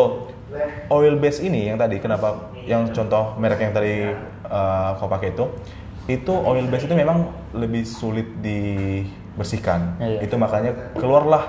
[0.89, 4.09] oil base ini yang tadi kenapa yang contoh merek yang tadi
[4.49, 5.45] uh, kau pakai itu
[6.09, 8.25] itu oil base itu memang lebih sulit
[9.39, 9.95] dibersihkan.
[10.03, 10.19] Iya.
[10.27, 11.43] Itu makanya keluarlah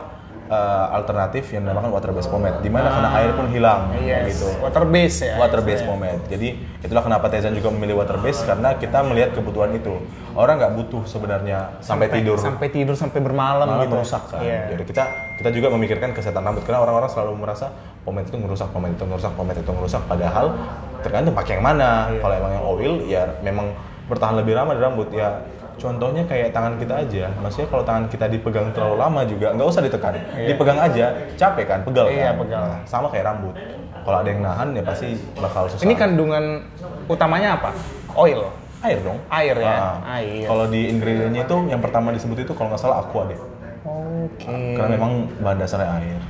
[0.47, 4.39] uh, alternatif yang dinamakan water based pomade di mana kena air pun hilang Yes.
[4.39, 5.35] gitu Water base ya.
[5.35, 6.23] water based pomade.
[6.31, 6.49] Jadi
[6.81, 9.99] itulah kenapa Tezan juga memilih water based karena kita melihat kebutuhan itu.
[10.31, 13.99] Orang nggak butuh sebenarnya sampai, tidur Sampai tidur sampai bermalam malah gitu.
[13.99, 14.39] merusak kan.
[14.47, 14.71] Iya.
[14.79, 15.05] Jadi kita
[15.43, 17.75] kita juga memikirkan kesehatan rambut karena orang-orang selalu merasa
[18.07, 20.03] pomade itu merusak, pomade itu merusak, pomade itu merusak.
[20.07, 20.55] Padahal
[21.03, 22.15] tergantung pakai yang mana.
[22.15, 22.23] Iya.
[22.23, 23.75] Kalau emang yang oil ya memang
[24.07, 25.43] bertahan lebih lama di rambut ya.
[25.81, 29.81] Contohnya kayak tangan kita aja, maksudnya kalau tangan kita dipegang terlalu lama juga nggak usah
[29.81, 30.13] ditekan,
[30.45, 32.45] dipegang aja, capek kan, pegal Iya, kan.
[32.45, 32.65] pegal.
[32.69, 33.57] Nah, sama kayak rambut.
[34.05, 35.85] Kalau ada yang nahan ya pasti bakal susah.
[35.89, 36.45] Ini kandungan
[37.09, 37.73] utamanya apa?
[38.13, 38.45] Oil.
[38.81, 39.21] air dong.
[39.29, 39.77] Air ya?
[39.77, 40.17] Ah.
[40.17, 40.49] Air.
[40.49, 43.37] Kalau di ingredientnya itu yang pertama disebut itu kalau nggak salah aqua deh.
[43.85, 44.57] Oke.
[44.73, 46.21] Karena memang bahan dasarnya air.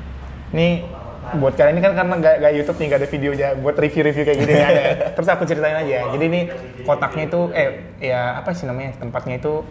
[0.51, 0.83] Nih
[1.39, 4.39] buat kalian ini kan karena gak, gak YouTube nih gak ada videonya buat review-review kayak
[4.43, 4.83] gini ada.
[5.19, 6.11] Terus aku ceritain aja.
[6.11, 6.41] Jadi ini
[6.83, 7.69] kotaknya itu eh
[8.03, 9.63] ya apa sih namanya tempatnya itu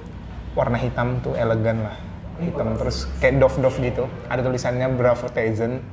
[0.53, 1.95] warna hitam tuh elegan lah
[2.39, 4.07] hitam terus kayak doff doff gitu.
[4.31, 5.83] Ada tulisannya Bravo Tizen.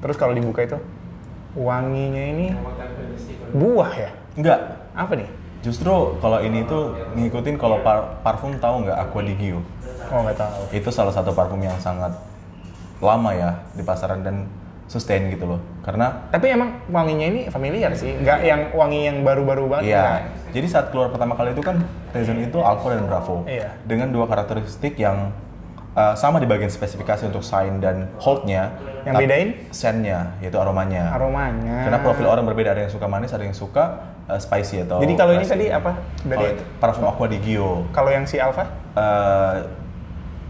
[0.00, 0.80] Terus kalau dibuka itu
[1.52, 2.46] wanginya ini
[3.52, 4.10] buah ya?
[4.34, 4.60] Enggak.
[4.96, 5.28] Apa nih?
[5.62, 9.60] Justru kalau ini tuh ngikutin kalau par- parfum tahu nggak Aqua di Gio?
[10.10, 10.62] Oh nggak tahu.
[10.74, 12.16] Itu salah satu parfum yang sangat
[12.98, 14.46] lama ya di pasaran dan
[14.86, 15.60] sustain gitu loh.
[15.82, 19.92] Karena Tapi emang wanginya ini familiar sih, nggak yang wangi yang baru-baru banget.
[19.92, 20.02] Iya.
[20.02, 20.22] nggak.
[20.52, 21.80] Jadi saat keluar pertama kali itu kan
[22.12, 23.48] Tizen itu Alpha dan Bravo.
[23.48, 23.72] Iya.
[23.88, 25.32] Dengan dua karakteristik yang
[25.96, 28.72] uh, sama di bagian spesifikasi untuk sign dan holdnya.
[29.02, 29.48] Yang bedain?
[29.74, 31.10] Scentnya, yaitu aromanya.
[31.16, 31.88] Aromanya.
[31.88, 35.02] Karena profil orang berbeda, ada yang suka manis, ada yang suka uh, spicy atau.
[35.02, 35.98] Jadi kalau ini tadi apa?
[36.22, 38.68] Dari itu parfum Aqua di Gio, kalau yang si Alpha?
[38.94, 39.66] uh,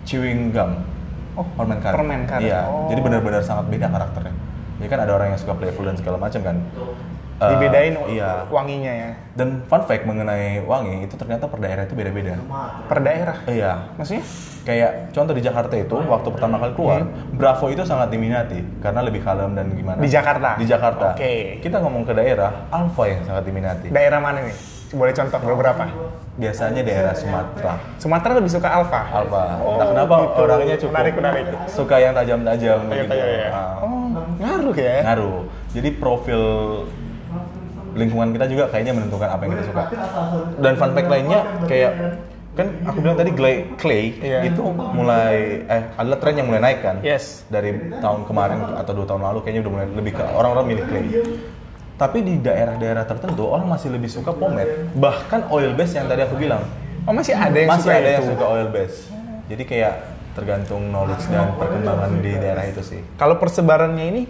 [0.05, 0.91] chewing gum.
[1.33, 1.97] Oh, permen karet.
[1.97, 2.45] permen karet.
[2.45, 2.61] Iya.
[2.68, 2.89] Oh.
[2.93, 4.35] Jadi benar-benar sangat beda karakternya.
[4.83, 6.57] Jadi kan ada orang yang suka playful dan segala macam kan.
[7.43, 8.47] Uh, Dibedain iya.
[8.47, 9.11] wanginya ya.
[9.35, 12.39] Dan fun fact mengenai wangi itu ternyata per daerah itu beda-beda.
[12.87, 13.37] Per daerah.
[13.51, 13.72] Iya.
[13.99, 14.22] Maksudnya?
[14.62, 17.03] Kayak contoh di Jakarta itu waktu pertama kali keluar,
[17.35, 19.99] Bravo itu sangat diminati karena lebih kalem dan gimana.
[19.99, 20.07] Hmm.
[20.07, 20.51] Di Jakarta?
[20.55, 21.07] Di Jakarta.
[21.18, 21.59] Oke.
[21.59, 23.91] Kita ngomong ke daerah, Alpha yang sangat diminati.
[23.91, 24.55] Daerah mana nih?
[24.93, 25.84] Boleh contoh beberapa?
[26.32, 27.74] Biasanya daerah Sumatera.
[27.97, 29.01] Sumatera lebih suka Alpha.
[29.11, 29.45] Alpha.
[29.59, 30.38] Oh, nah, kenapa gitu.
[30.38, 31.45] orangnya cukup Menarik, menarik.
[31.66, 33.12] suka yang tajam-tajam Kayak gitu.
[33.12, 33.49] kayak ya.
[33.49, 34.07] Nah, Oh,
[34.38, 34.97] ngaruh ya.
[35.03, 35.38] ngaruh.
[35.72, 36.43] Jadi profil
[37.93, 39.82] lingkungan kita juga kayaknya menentukan apa yang kita suka.
[40.57, 41.93] Dan fun fact lainnya kayak
[42.53, 44.45] kan aku bilang tadi clay, clay Iya.
[44.45, 44.61] itu
[44.93, 46.97] mulai eh adalah tren yang mulai naik kan.
[47.01, 47.45] Yes.
[47.49, 51.05] Dari tahun kemarin atau dua tahun lalu kayaknya udah mulai lebih ke orang-orang milih clay.
[51.95, 56.34] Tapi di daerah-daerah tertentu orang masih lebih suka pomade, bahkan oil base yang tadi aku
[56.36, 56.64] bilang.
[57.03, 58.30] Oh, masih ada yang masih suka ada yang itu?
[58.34, 58.99] suka oil base.
[59.47, 59.95] Jadi kayak
[60.32, 63.01] tergantung knowledge dan perkembangan di daerah itu sih.
[63.16, 64.22] Kalau persebarannya ini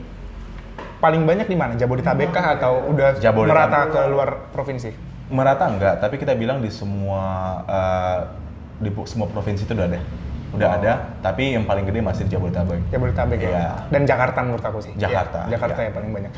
[0.99, 1.73] paling banyak di mana?
[1.75, 3.51] Jabodetabek kah atau udah Jabodetabek.
[3.51, 4.91] merata ke luar provinsi?
[5.33, 7.23] merata enggak tapi kita bilang di semua
[7.65, 8.21] eh,
[8.79, 10.01] di semua provinsi itu udah ada
[10.53, 10.77] udah Oh.
[10.77, 10.93] ada
[11.25, 13.49] tapi yang paling gede masih di Jabodetabek Jabodetabek Iya.
[13.49, 13.67] ya.
[13.89, 14.93] Dan Jakarta menurut aku sih.
[14.93, 15.89] Jakarta, Iya, Jakarta iya.
[15.89, 16.33] ya paling banyak.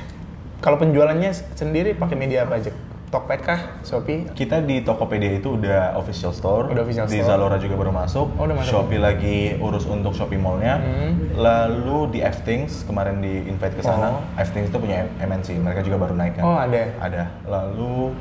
[0.64, 2.72] Kalau penjualannya sendiri pakai media apa aja?
[3.12, 3.60] Tokped kah?
[3.84, 4.26] Shopee?
[4.32, 7.28] kita di Tokopedia itu udah official store Udah official di store.
[7.28, 8.72] Zalora juga baru masuk, Oh, udah masuk.
[8.74, 11.30] Shopee lagi urus untuk Shopee Mall-nya Hmm.
[11.36, 14.40] lalu di F-Things kemarin di invite ke sana Oh.
[14.40, 16.90] F-Things itu punya MNC mereka juga baru naik kan Oh, ada.
[16.98, 18.16] ada lalu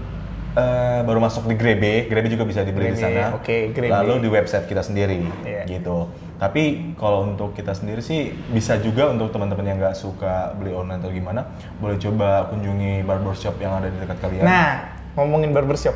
[0.53, 3.89] eh, baru masuk di Grebe Grebe juga bisa dibeli di Grebe, sana oke, Grebe.
[3.89, 5.65] lalu di website kita sendiri Iya.
[5.65, 6.05] gitu
[6.43, 6.63] tapi
[6.93, 8.19] kalau untuk kita sendiri sih
[8.49, 13.55] bisa juga untuk teman-teman yang nggak suka beli online atau gimana boleh coba kunjungi barbershop
[13.57, 14.69] yang ada di dekat kalian Nah,
[15.15, 15.95] ngomongin barbershop.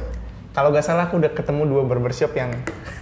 [0.49, 2.49] Kalau gak salah aku udah ketemu dua barbershop yang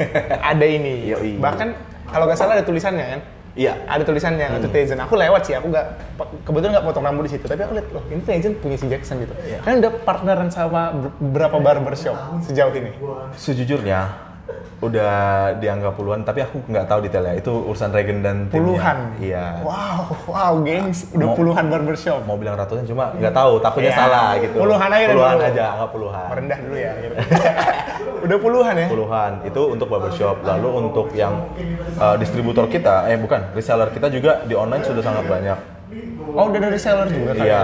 [0.52, 1.08] ada ini.
[1.08, 1.38] Yoi.
[1.38, 1.68] Bahkan
[2.06, 3.22] kalau gak salah ada tulisannya kan?
[3.56, 4.60] iya Ada tulisannya Hmm.
[4.60, 5.00] itu Tizen.
[5.00, 5.88] Aku lewat sih, aku nggak
[6.44, 7.48] kebetulan nggak potong rambut di situ.
[7.48, 9.32] Tapi aku lihat loh, ini Tizen punya si Jackson gitu.
[9.40, 9.64] Iya.
[9.64, 12.92] Kan udah partneran sama ber- berapa barbershop sejauh ini?
[13.40, 14.25] Sejujurnya
[14.78, 15.14] udah
[15.58, 17.34] dianggap puluhan, tapi aku nggak tahu detailnya.
[17.34, 18.60] Itu urusan Regen dan timnya.
[18.78, 18.98] Puluhan.
[19.18, 19.46] Iya.
[19.64, 22.22] Wow, wow, gengs, udah Mau- puluhan barbershop.
[22.24, 23.98] Mau bilang ratusan cuma nggak tahu, takutnya Iya.
[23.98, 24.56] salah gitu.
[24.56, 25.50] Puluhan aja Puluhan dulu.
[25.50, 26.28] aja, nggak puluhan.
[26.30, 26.92] Merendah dulu ya.
[28.26, 28.88] Udah puluhan ya?
[28.88, 29.32] Puluhan.
[29.44, 30.36] Itu untuk barbershop.
[30.42, 31.34] Lalu untuk yang
[31.96, 35.58] uh, distributor kita, eh bukan, reseller kita juga di online sudah sangat banyak.
[36.34, 37.46] Oh, udah dari seller juga kan?
[37.46, 37.62] Iya.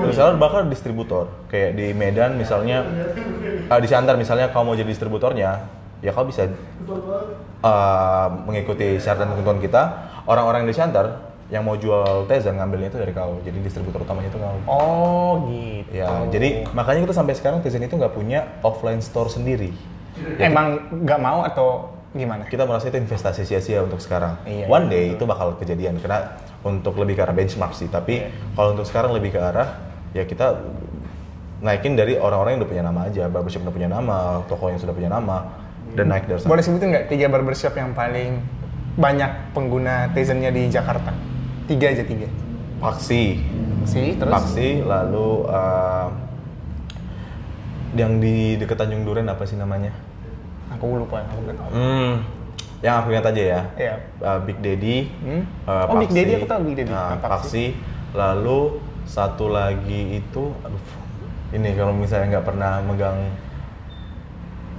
[0.00, 1.26] Reseller bahkan distributor.
[1.46, 2.86] Kayak di Medan misalnya,
[3.66, 5.50] uh, di Siantar misalnya kamu mau jadi distributornya,
[6.00, 6.48] ya kau bisa
[7.64, 9.82] uh, mengikuti syarat dan ketentuan kita.
[10.24, 13.36] Orang-orang di Siantar yang mau jual Tizen ngambilnya itu dari kau.
[13.44, 14.56] Jadi distributor utamanya itu kau.
[14.68, 15.92] Oh gitu.
[15.92, 19.72] Ya, jadi makanya kita sampai sekarang Tizen itu nggak punya offline store sendiri.
[20.40, 22.46] Emang nggak mau atau gimana?
[22.48, 24.40] Kita merasa itu investasi sia-sia untuk sekarang.
[24.46, 27.92] Iya, One day itu bakal kejadian karena untuk lebih ke arah benchmark sih.
[27.92, 28.28] Tapi Iya.
[28.56, 29.82] kalau untuk sekarang lebih ke arah
[30.16, 30.62] ya kita
[31.60, 34.18] naikin dari orang-orang yang udah punya nama aja, barbershop yang udah punya nama,
[34.48, 35.63] toko yang sudah punya nama
[35.94, 36.50] dan naik dari sana.
[36.50, 38.42] Boleh sebutin nggak tiga barbershop yang paling
[38.94, 41.14] banyak pengguna Tizennya di Jakarta?
[41.66, 42.28] Tiga aja tiga.
[42.82, 43.40] Paksi,
[43.88, 44.28] Sih, terus?
[44.28, 46.12] Paksi, lalu uh,
[47.96, 49.94] yang di dekat Tanjung Duren apa sih namanya?
[50.76, 51.70] Aku lupa, aku tahu.
[51.72, 52.12] Hmm,
[52.84, 53.60] yang aku ingat aja ya.
[53.78, 53.94] Iya.
[54.20, 55.08] Uh, Big Daddy.
[55.22, 55.42] Hmm?
[55.64, 56.18] uh, Oh, Big Paksi.
[56.20, 56.92] Daddy, aku tahu Big Daddy.
[56.92, 57.24] Ah, Paksi.
[57.24, 57.64] Paksi.
[58.12, 58.60] Lalu
[59.08, 60.84] satu lagi itu, aduh,
[61.54, 63.20] ini kalau misalnya nggak pernah megang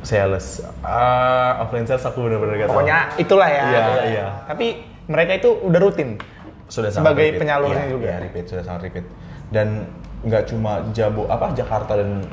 [0.05, 2.77] sales, ah offline sales aku bener-bener gak tahu.
[2.77, 3.63] Pokoknya itulah ya.
[3.65, 4.25] Iya, iya.
[4.45, 4.65] Tapi
[5.05, 6.21] mereka itu udah rutin.
[6.65, 7.41] sudah sangat Sebagai repeat.
[7.41, 8.05] penyalurnya Iya, juga.
[8.07, 9.05] iya, repeat sudah sangat repeat
[9.49, 9.85] dan
[10.21, 12.25] nggak cuma Jabo apa Jakarta dan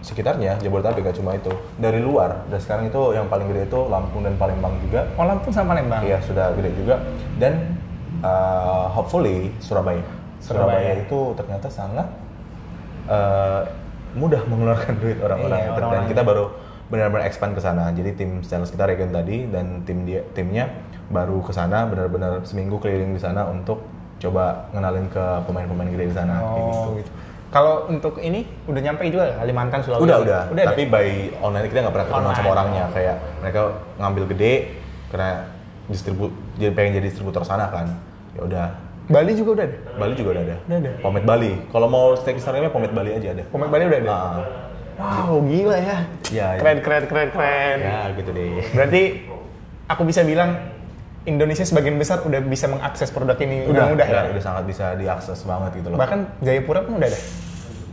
[0.00, 4.22] sekitarnya Jabodetabek nggak cuma itu dari luar dan sekarang itu yang paling gede itu Lampung
[4.22, 6.00] dan Palembang juga Oh Lampung sama Palembang.
[6.00, 7.02] iya sudah gede juga
[7.36, 7.74] dan
[8.22, 10.06] uh, hopefully Surabaya.
[10.38, 10.94] Surabaya.
[10.96, 12.06] itu ternyata sangat
[13.06, 13.66] uh,
[14.12, 15.82] mudah mengeluarkan duit orang-orang Iya, gitu.
[15.84, 16.44] dan kita baru
[16.90, 20.66] benar-benar expand ke sana jadi tim sales kita Regen tadi dan tim dia timnya
[21.10, 23.82] baru ke sana benar-benar seminggu keliling di sana untuk
[24.20, 26.78] coba ngenalin ke pemain-pemain gede di sana kayak gitu.
[26.78, 27.10] Oh gitu.
[27.50, 29.34] Kalau untuk ini udah nyampe juga ya?
[29.42, 30.06] Kalimantan Sulawesi.
[30.06, 30.40] Udah, udah.
[30.54, 30.92] Udah Tapi ada?
[30.94, 31.08] by
[31.42, 32.38] online kita nggak pernah ketemu Online.
[32.38, 32.84] sama orangnya.
[32.94, 33.60] Kayak mereka
[33.98, 34.52] ngambil gede
[35.10, 35.30] karena
[35.90, 36.24] distribu
[36.54, 37.90] jadi pengen jadi distributor sana kan.
[38.38, 38.66] Ya udah.
[39.10, 39.78] Bali juga udah ada.
[39.98, 40.56] Bali juga udah ada.
[40.62, 40.90] Udah ada.
[41.02, 41.52] Pomade Bali.
[41.74, 43.42] Kalau mau steak Instagramnya Pomade Bali aja ada.
[43.50, 44.10] Komen Bali udah ada.
[44.14, 44.34] Ah,
[45.00, 45.98] Wow, gila ya.
[46.28, 46.60] Ya, ya.
[46.60, 47.76] Keren, keren, keren, keren.
[47.80, 48.60] ya gitu deh.
[48.70, 49.02] Berarti
[49.88, 50.60] aku bisa bilang
[51.24, 54.32] Indonesia sebagian besar udah bisa mengakses produk ini Udah, mudah udah, ya.
[54.32, 55.96] udah sangat bisa diakses banget gitu loh.
[55.96, 57.20] Bahkan Jayapura pun udah ada.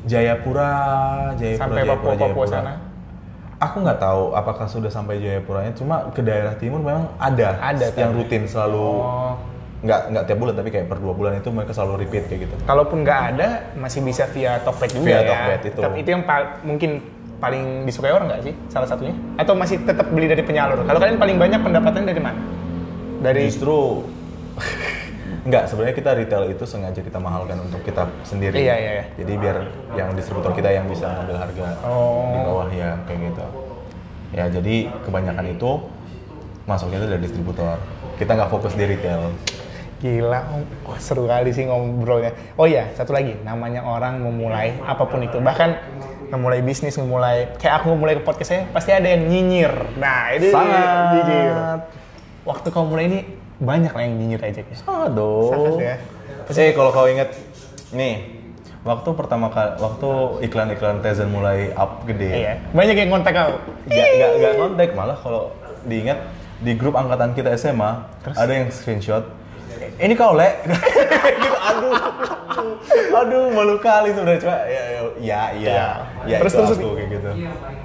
[0.08, 0.72] Jayapura,
[1.36, 2.48] Jayapura, Sampai Jayapura, Papua, Papua Jayapura.
[2.52, 2.74] sana.
[3.58, 8.14] Aku nggak tahu apakah sudah sampai Jayapuranya, cuma ke daerah timur memang ada, Ada, yang
[8.14, 8.18] kan?
[8.20, 9.34] rutin selalu Oh.
[9.78, 12.56] Nggak nggak tiap bulan tapi kayak per dua bulan itu mereka selalu repeat kayak gitu.
[12.66, 13.48] Kalaupun nggak ada,
[13.78, 15.30] masih bisa via Tokped juga Via ya.
[15.30, 15.80] Tokped itu.
[15.80, 16.92] Tapi itu yang pal- mungkin
[17.38, 18.54] paling disukai orang nggak sih?
[18.68, 19.14] Salah satunya?
[19.38, 20.82] Atau masih tetap beli dari penyalur?
[20.82, 22.40] Kalau kalian paling banyak pendapatannya dari mana?
[23.20, 24.02] Dari Justru
[25.48, 28.58] nggak sebenarnya kita retail itu sengaja kita mahalkan untuk kita sendiri.
[28.58, 29.06] Iya, iya, iya.
[29.16, 29.58] Jadi biar
[29.94, 32.28] yang distributor kita yang bisa ngambil harga Oh.
[32.28, 33.46] di bawah ya kayak gitu.
[34.34, 34.76] Ya jadi
[35.06, 35.70] kebanyakan itu
[36.66, 37.78] masuknya itu dari distributor.
[38.18, 39.32] Kita nggak fokus di retail.
[39.98, 40.40] Gila.
[40.86, 42.38] Wah, seru kali sih ngobrolnya.
[42.54, 45.42] Oh iya, satu lagi, namanya orang memulai apa pun itu.
[45.42, 45.70] Bahkan
[46.30, 49.74] memulai bisnis, memulai kayak aku memulai ke podcast saya, pasti ada yang nyinyir.
[49.98, 51.08] Nah, itu Sangat.
[51.18, 51.56] nyinyir.
[52.46, 53.20] Waktu kamu mulai ini
[53.58, 54.76] banyak lah yang nyinyir aja ya.
[54.78, 55.50] Sangat dong.
[55.50, 55.96] Sangat ya.
[56.48, 57.34] Eh kalau kau inget
[57.92, 58.38] nih
[58.88, 60.10] waktu pertama kali waktu
[60.48, 62.32] iklan-iklan Tizen mulai up gede.
[62.32, 63.52] Iya, banyak yang kontak kau.
[63.92, 65.52] Gak, gak, gak kontak malah kalau
[65.84, 66.24] diingat
[66.64, 69.28] di grup angkatan kita SMA ada yang screenshot
[69.98, 70.78] ini kau lek gitu
[71.70, 71.94] aduh
[73.18, 75.88] aduh malu kali sebenarnya cuma ya ya ya ya,
[76.26, 77.30] ya Terus- itu terus- aku kayak gitu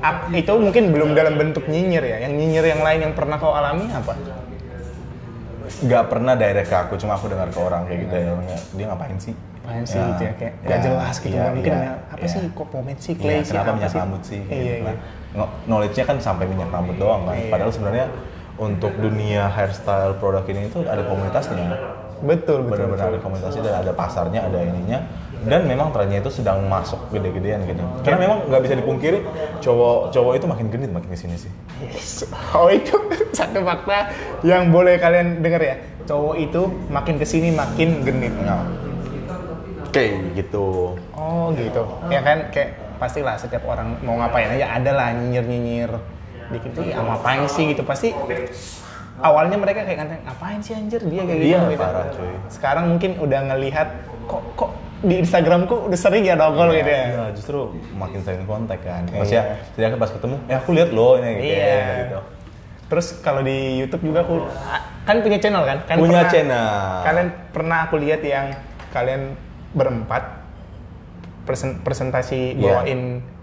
[0.01, 2.16] Ap- itu mungkin belum dalam bentuk nyinyir ya.
[2.26, 4.18] Yang nyinyir yang lain yang pernah kau alami apa?
[5.82, 8.86] nggak pernah direct ke aku cuma aku dengar ke orang kayak gitu ya orangnya, dia
[8.86, 11.32] ngapain sih Apaan sih gitu ya, kayak nggak jelas gitu.
[11.32, 12.28] iya, Mungkin iya, apa iya.
[12.28, 14.40] sih, kok pomade sih, Iya, clay sih, kenapa apa minyak rambut sih?
[14.43, 14.90] Iya, gitu
[15.32, 15.47] iya.
[15.64, 17.34] Knowledge-nya kan sampai minyak rambut doang kan.
[17.34, 17.47] Iya.
[17.49, 18.07] Padahal sebenarnya
[18.61, 21.72] untuk dunia hairstyle produk ini itu ada komunitasnya.
[22.22, 22.86] Betul, betul.
[22.86, 25.03] Benar-benar ada komunitasnya dan ada pasarnya, ada ininya.
[25.42, 27.82] Dan memang trennya itu sedang masuk gede-gedean gitu.
[28.07, 29.18] Karena memang nggak bisa dipungkiri
[29.59, 31.50] cowok cowok itu makin genit makin ke sini sih.
[31.82, 32.22] Yes.
[32.55, 32.94] Oh itu
[33.38, 34.14] satu fakta
[34.46, 35.76] yang boleh kalian dengar ya.
[36.07, 36.62] Cowok itu
[36.94, 38.30] makin ke sini makin genit.
[38.38, 38.62] Nah,
[39.90, 40.94] kayak gitu.
[41.18, 41.82] Oh gitu.
[42.07, 45.90] Ya kan kayak pastilah setiap orang mau ngapain aja ada lah nyinyir nyinyir
[46.53, 48.12] dikit tuh ya ngapain sih gitu pasti
[49.18, 51.78] awalnya mereka kayak ngatain ngapain sih anjir dia kayak gitu, Iya, gitu.
[51.78, 52.32] parah, cuy.
[52.48, 53.88] Sekarang mungkin udah ngelihat
[54.24, 57.05] kok kok di Instagramku udah sering ya dongkol gitu ya.
[57.07, 57.59] Iya, justru
[57.92, 59.03] makin sering kontak kan.
[59.07, 59.18] Iya.
[59.18, 61.86] Maksudnya, setidaknya pas ketemu, eh aku lihat loh ini kayak Iya.
[62.03, 62.18] gitu.
[62.86, 64.36] Terus kalau di YouTube juga aku
[65.03, 65.78] kan punya channel kan?
[65.86, 66.68] kan Punya pernah- channel.
[67.03, 68.46] Kalian pernah aku lihat yang
[68.90, 69.22] kalian
[69.72, 70.22] berempat
[71.42, 72.62] presen- presentasi Iya.
[72.80, 73.00] bawain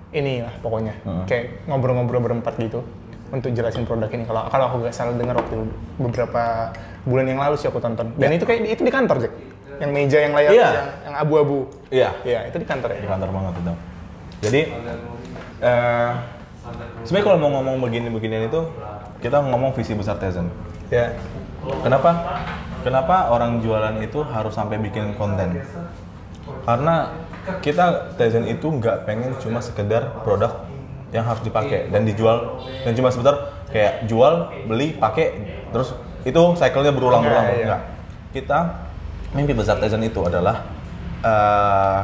[0.09, 1.23] ini lah pokoknya Heeh.
[1.29, 2.81] kayak ngobrol-ngobrol berempat gitu
[3.29, 4.25] untuk jelasin produk ini.
[4.25, 5.57] Kalau kalau aku nggak salah dengar waktu
[6.01, 6.73] beberapa
[7.05, 8.09] bulan yang lalu sih aku tonton.
[8.17, 9.33] Dan itu kayak itu di kantor Jack.
[9.79, 10.69] Yang meja yang layar Iya.
[10.73, 11.57] yang, yang abu-abu.
[11.93, 12.09] Iya.
[12.25, 13.09] Iya, itu di kantor di ya.
[13.13, 13.73] kantor banget itu.
[14.49, 14.61] Jadi
[15.61, 16.11] eh
[17.05, 18.61] sebenarnya kalau mau ngomong begini-beginian itu
[19.21, 20.49] kita ngomong visi besar Tizen.
[20.89, 21.13] Ya.
[21.85, 22.41] Kenapa?
[22.81, 25.59] kenapa orang jualan itu harus sampai bikin konten?
[26.65, 27.11] Karena
[27.59, 30.65] kita Tizen itu nggak pengen cuma sekedar produk
[31.09, 35.33] yang harus dipakai dan dijual dan cuma sebentar kayak jual beli pakai
[35.73, 37.65] terus itu cycle-nya berulang-ulang Enggak, iya.
[37.65, 37.81] enggak.
[38.29, 38.57] Kita
[39.33, 40.67] mimpi besar Tizen itu adalah
[41.23, 41.99] eh,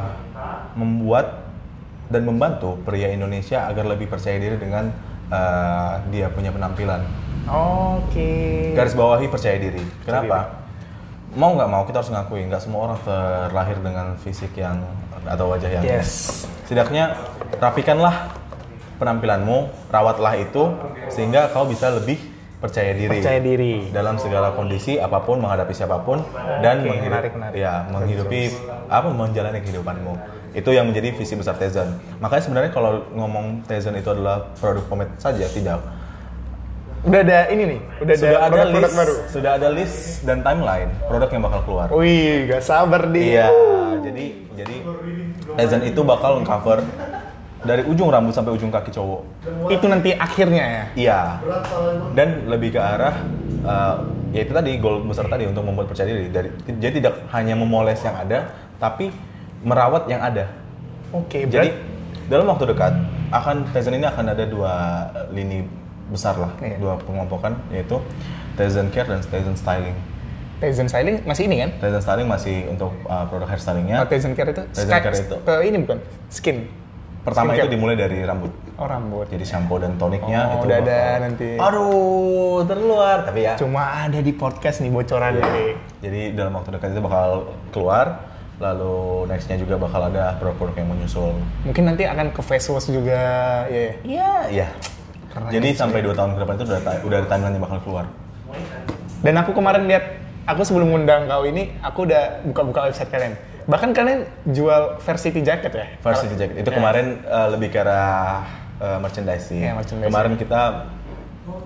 [0.74, 1.46] membuat
[2.06, 4.90] dan membantu pria Indonesia agar lebih percaya diri dengan
[5.30, 7.02] eh, dia punya penampilan.
[7.46, 8.74] Oke.
[8.74, 9.82] Garis bawahi percaya diri.
[10.02, 10.66] Kenapa?
[11.36, 14.80] Mau nggak mau kita harus ngakui nggak semua orang terlahir dengan fisik yang
[15.26, 16.44] atau wajah yang Yes.
[16.62, 17.14] setidaknya
[17.56, 18.32] rapikanlah
[18.96, 20.72] penampilanmu, rawatlah itu
[21.08, 22.16] sehingga kau bisa lebih
[22.56, 23.12] percaya diri.
[23.12, 23.92] Percaya diri.
[23.92, 26.24] dalam segala kondisi apa pun menghadapi siapa pun
[26.58, 27.54] dan Oke, menghidup, menarik, menarik.
[27.54, 28.40] ya menghidupi
[28.88, 30.14] apa menjalani kehidupanmu.
[30.50, 31.84] Itu yang menjadi visi besar Tezen.
[32.16, 35.84] Makanya sebenarnya kalau ngomong Tezen itu adalah produk pomade saja tidak.
[37.04, 39.14] Udah ada ini nih, udah Sudah ada ada produk-produk list, baru.
[39.28, 41.86] sudah ada list dan timeline produk yang bakal keluar.
[41.92, 43.22] Wih, gak sabar di.
[43.30, 43.46] Iya,
[44.06, 44.76] jadi jadi
[45.58, 46.80] Tezen itu bakal cover
[47.66, 49.22] dari ujung rambut sampai ujung kaki cowok.
[49.72, 50.84] Itu nanti akhirnya ya.
[50.94, 51.20] Iya.
[52.14, 53.16] Dan lebih ke arah
[53.66, 53.94] uh,
[54.30, 56.30] ya itu tadi goal besar tadi untuk membuat percaya diri.
[56.30, 56.48] Dari
[56.78, 59.10] jadi tidak hanya memoles yang ada, tapi
[59.66, 60.46] merawat yang ada.
[61.10, 61.70] Oke, Jadi berarti
[62.26, 62.92] dalam waktu dekat
[63.30, 64.74] akan Tizen ini akan ada dua
[65.30, 65.66] lini
[66.10, 66.78] besar lah, Iya.
[66.78, 67.98] dua pengelompokan yaitu
[68.54, 69.96] Tizen Care dan Tizen Styling.
[70.56, 71.70] Tizen styling masih ini kan?
[71.76, 74.00] Tizen Styling masih untuk uh, produk hairstylingnya.
[74.00, 75.36] Oh, Tizen care itu Tizen care itu.
[75.36, 75.98] ke ini bukan?
[76.28, 76.56] Skin.
[77.20, 77.66] Pertama skincare.
[77.66, 78.52] itu dimulai dari rambut.
[78.76, 79.26] Oh, rambut.
[79.26, 81.48] Jadi shampoo dan toniknya Oh, itu udah bakal- ada nanti.
[81.58, 83.54] Aduh, terluar tapi ya.
[83.56, 85.72] Cuma ada di podcast nih bocoran nih.
[86.00, 87.28] Jadi dalam waktu dekat itu bakal
[87.68, 88.06] keluar.
[88.56, 91.36] Lalu nextnya juga bakal ada produk-produk yang menyusul.
[91.62, 93.20] Mungkin nanti akan ke face wash juga,
[93.68, 93.92] ya.
[94.00, 94.66] Iya, iya.
[95.28, 95.76] Keren Jadi sih.
[95.76, 98.04] sampai dua tahun ke depan itu udah udah ada timeline yang bakal keluar.
[99.20, 100.04] Dan aku kemarin lihat,
[100.46, 103.34] aku sebelum ngundang kau ini, aku udah buka-buka website kalian.
[103.66, 105.86] Bahkan kalian jual varsity jacket ya?
[105.98, 106.76] Varsity Jacket itu Ya.
[106.78, 108.46] kemarin uh, lebih ke arah
[108.78, 109.58] uh, merchandise sih.
[109.58, 110.06] Iya, merchandise.
[110.06, 110.62] Kemarin kita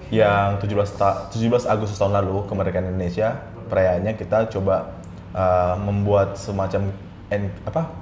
[0.09, 4.97] yang 17 ta- 17 Agustus tahun lalu kemerdekaan Indonesia perayaannya kita coba
[5.33, 6.89] uh, membuat semacam
[7.29, 7.93] en- apa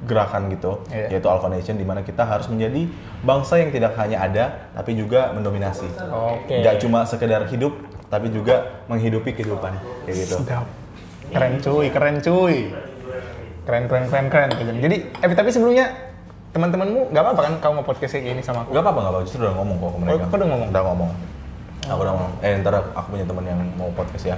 [0.00, 1.12] gerakan gitu Iya.
[1.12, 2.88] yaitu Alpha Nation di mana kita harus menjadi
[3.20, 5.90] bangsa yang tidak hanya ada tapi juga mendominasi.
[6.08, 6.64] Oke.
[6.64, 7.76] Nggak cuma sekedar hidup
[8.10, 9.72] tapi juga menghidupi kehidupan
[10.04, 10.36] kayak gitu.
[10.42, 10.66] Sedap.
[11.30, 12.56] Keren cuy, keren cuy.
[13.62, 14.50] Keren, keren, keren, keren.
[14.82, 15.86] Jadi, eh, tapi sebelumnya
[16.50, 18.74] teman-temanmu nggak apa-apa kan kamu mau podcast kayak gini sama aku?
[18.74, 19.26] Gak apa-apa, gak apa-apa.
[19.30, 20.24] Justru udah ngomong kok ke mereka.
[20.26, 20.68] kok udah ngomong?
[20.68, 21.10] Udah ngomong.
[21.86, 22.32] Aku udah ngomong.
[22.42, 24.36] Eh, ntar aku punya teman yang mau podcast ya.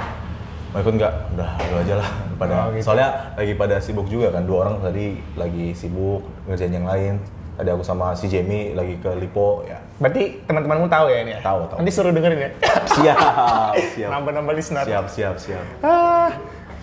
[0.73, 1.12] Mau ikut nggak?
[1.37, 2.09] Udah, lu aja lah.
[2.37, 2.85] Pada, Oh, gitu.
[2.85, 4.45] Soalnya lagi pada sibuk juga kan.
[4.45, 7.14] Dua orang tadi lagi sibuk ngerjain yang lain.
[7.57, 9.81] Tadi aku sama si Jamie lagi ke Lipo ya.
[10.03, 11.40] Berarti teman-temanmu tahu ya ini ya?
[11.46, 11.78] Tahu, tahu.
[11.78, 12.50] Nanti suruh dengerin ya?
[12.98, 14.11] Siap, siap.
[14.11, 14.82] Nambah-nambah listener.
[14.82, 15.64] Siap, siap, siap.
[15.86, 16.34] Ah,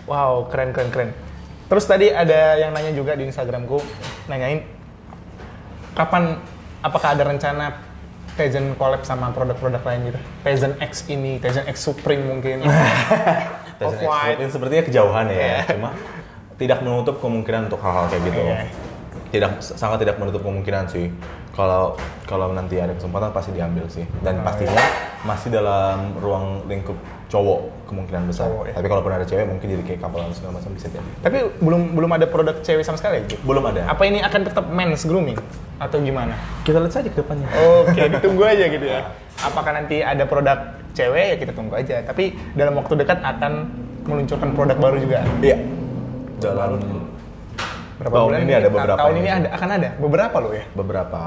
[0.07, 1.11] wow, keren, keren, keren.
[1.67, 3.83] Terus tadi ada yang nanya juga di Instagramku,
[4.31, 4.63] nanyain
[5.93, 6.39] kapan,
[6.79, 7.85] apakah ada rencana
[8.39, 10.19] Tizen collab sama produk-produk lain gitu?
[10.47, 12.63] Tizen X ini, Tizen X Supreme mungkin.
[13.83, 13.99] Off-white.
[13.99, 15.35] Expert ini sepertinya kejauhan ya.
[15.35, 15.57] Iya.
[15.75, 15.89] Cuma
[16.55, 18.39] tidak menutup kemungkinan untuk hal-hal kayak gitu.
[18.39, 18.59] Iya.
[19.29, 21.11] Tidak sangat tidak menutup kemungkinan sih.
[21.53, 21.97] Kalau
[22.29, 24.05] kalau nanti ada kesempatan pasti diambil sih.
[24.05, 24.85] Oh, Dan pastinya iya.
[25.25, 26.95] masih dalam ruang lingkup
[27.29, 28.49] cowok kemungkinan besar.
[28.49, 28.73] Cowok, ya.
[28.77, 31.09] Tapi kalau pernah ada cewek mungkin jadi kayak couple segala macam bisa jadi.
[31.25, 33.41] Tapi belum belum ada produk cewek sama sekali gitu?
[33.45, 33.89] Belum ada.
[33.89, 35.37] Apa ini akan tetap men's grooming?
[35.81, 36.37] Atau gimana?
[36.65, 37.47] Kita lihat saja ke depannya.
[37.81, 39.09] Oke, ditunggu aja gitu ya.
[39.41, 42.03] Apakah nanti ada produk cewek ya kita tunggu aja.
[42.05, 43.69] Tapi dalam waktu dekat akan
[44.05, 45.25] meluncurkan produk baru juga.
[45.41, 45.57] Iya.
[46.39, 46.81] Dalam
[47.99, 48.99] Berapa tahun bulan ini ada beberapa.
[49.03, 50.65] Tahun ini ada akan ada beberapa loh ya.
[50.71, 51.19] beberapa.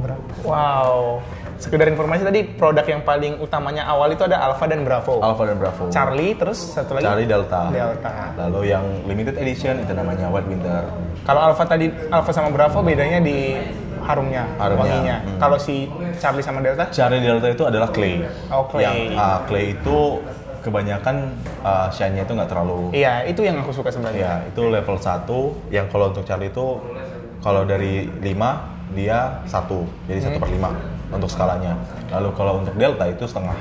[0.00, 0.32] Berapa?
[0.44, 1.20] Wow.
[1.54, 5.22] Sekedar informasi tadi produk yang paling utamanya awal itu ada Alpha dan Bravo.
[5.22, 5.86] Alpha dan Bravo.
[5.92, 7.70] Charlie terus satu lagi Charlie Delta.
[7.70, 8.34] Delta.
[8.48, 10.88] Lalu yang limited edition itu namanya White Winter.
[11.22, 13.54] Kalau Alpha tadi Alpha sama Bravo bedanya di
[14.04, 15.16] harumnya, Harumnya, wanginya.
[15.24, 15.38] hmm.
[15.40, 15.88] Kalau si
[16.20, 18.20] Charlie sama Delta Charlie Delta itu adalah clay.
[18.52, 18.84] Oh, clay.
[18.84, 19.98] Yang ah, clay itu
[20.64, 22.88] kebanyakan uh, shine-nya itu nggak terlalu.
[22.96, 24.24] Iya, itu yang aku suka sebenarnya.
[24.24, 25.28] Ya, itu level 1
[25.68, 26.80] yang kalau untuk Charlie itu
[27.44, 31.76] kalau dari 5 dia satu, jadi satu per 5 untuk skalanya.
[32.08, 33.56] Lalu kalau untuk Delta itu setengah.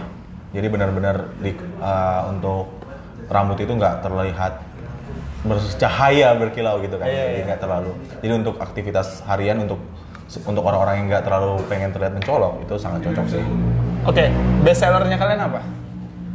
[0.56, 1.52] Jadi benar-benar di
[1.84, 2.80] uh, untuk
[3.28, 4.54] rambut itu nggak terlihat
[5.44, 7.12] bercahaya berkilau gitu kan.
[7.12, 7.48] Iya, Jadi iya.
[7.52, 7.92] nggak terlalu.
[8.24, 9.84] Jadi untuk aktivitas harian untuk
[10.48, 13.44] untuk orang-orang yang nggak terlalu pengen terlihat mencolok itu sangat cocok sih.
[14.08, 14.32] Oke,
[14.64, 15.83] best sellernya kalian apa?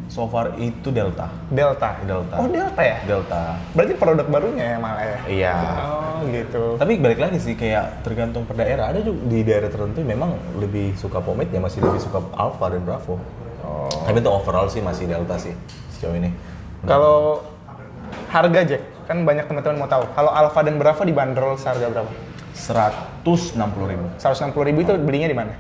[0.09, 1.29] So far itu Delta.
[1.53, 2.01] Delta.
[2.01, 2.37] Delta.
[2.41, 2.97] Oh, Delta ya?
[3.05, 3.61] Delta.
[3.77, 5.19] Berarti produk barunya ya malah ya?
[5.29, 5.57] Iya.
[5.85, 6.63] Oh, gitu.
[6.81, 8.89] Tapi balik lagi sih kayak tergantung per daerah.
[8.89, 12.83] Ada juga di daerah tertentu memang lebih suka pomade ya masih lebih suka Alpha dan
[12.89, 13.21] Bravo.
[13.61, 13.93] Oh.
[14.09, 15.53] Tapi untuk overall sih masih Delta sih
[15.93, 16.33] sejauh ini.
[16.89, 17.45] Kalau
[18.33, 20.09] harga Jack, kan banyak teman-teman mau tahu.
[20.17, 22.13] Kalau Alfa dan Bravo dibanderol seharga berapa?
[22.59, 23.55] 160
[23.87, 24.07] ribu.
[24.19, 25.53] 160 ribu itu belinya di mana?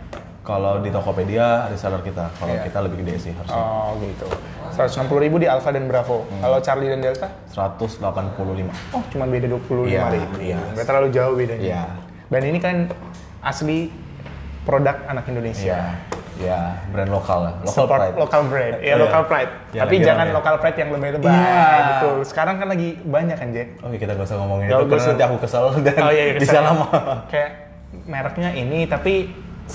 [0.48, 2.64] Kalau di Tokopedia reseller kita, kalau Iya.
[2.64, 3.60] kita lebih gede sih harusnya.
[3.60, 4.24] Oh gitu.
[4.72, 6.24] 160 ribu di Alfa dan Bravo.
[6.24, 7.28] Kalau Charlie dan Delta?
[7.52, 8.72] 185.
[8.88, 10.34] Oh cuma beda 25 Iya, ribu.
[10.40, 10.56] iya.
[10.72, 11.60] Nggak terlalu jauh bedanya.
[11.60, 11.82] Iya.
[12.26, 12.76] Dan ini kan
[13.38, 13.92] asli
[14.64, 15.68] produk anak Indonesia.
[15.68, 15.82] Iya,
[16.38, 18.14] ya brand lokal lah, local Support pride.
[18.16, 18.74] local brand.
[18.74, 18.94] Ya Iya.
[18.98, 19.50] local pride.
[19.68, 20.32] Jangan Tapi jangan ya.
[20.32, 21.28] local pride yang lebay-lebay.
[21.28, 21.68] Iya.
[21.90, 22.16] Betul.
[22.24, 23.68] Sekarang kan lagi banyak kan Jack.
[23.80, 25.10] Oh iya kita gak usah ngomongin Nggak itu, karena usah.
[25.12, 26.68] nanti aku kesel dan Oh iya, iya, bisa ke sana.
[26.70, 26.86] lama.
[27.28, 27.50] Kayak
[28.04, 29.14] mereknya ini tapi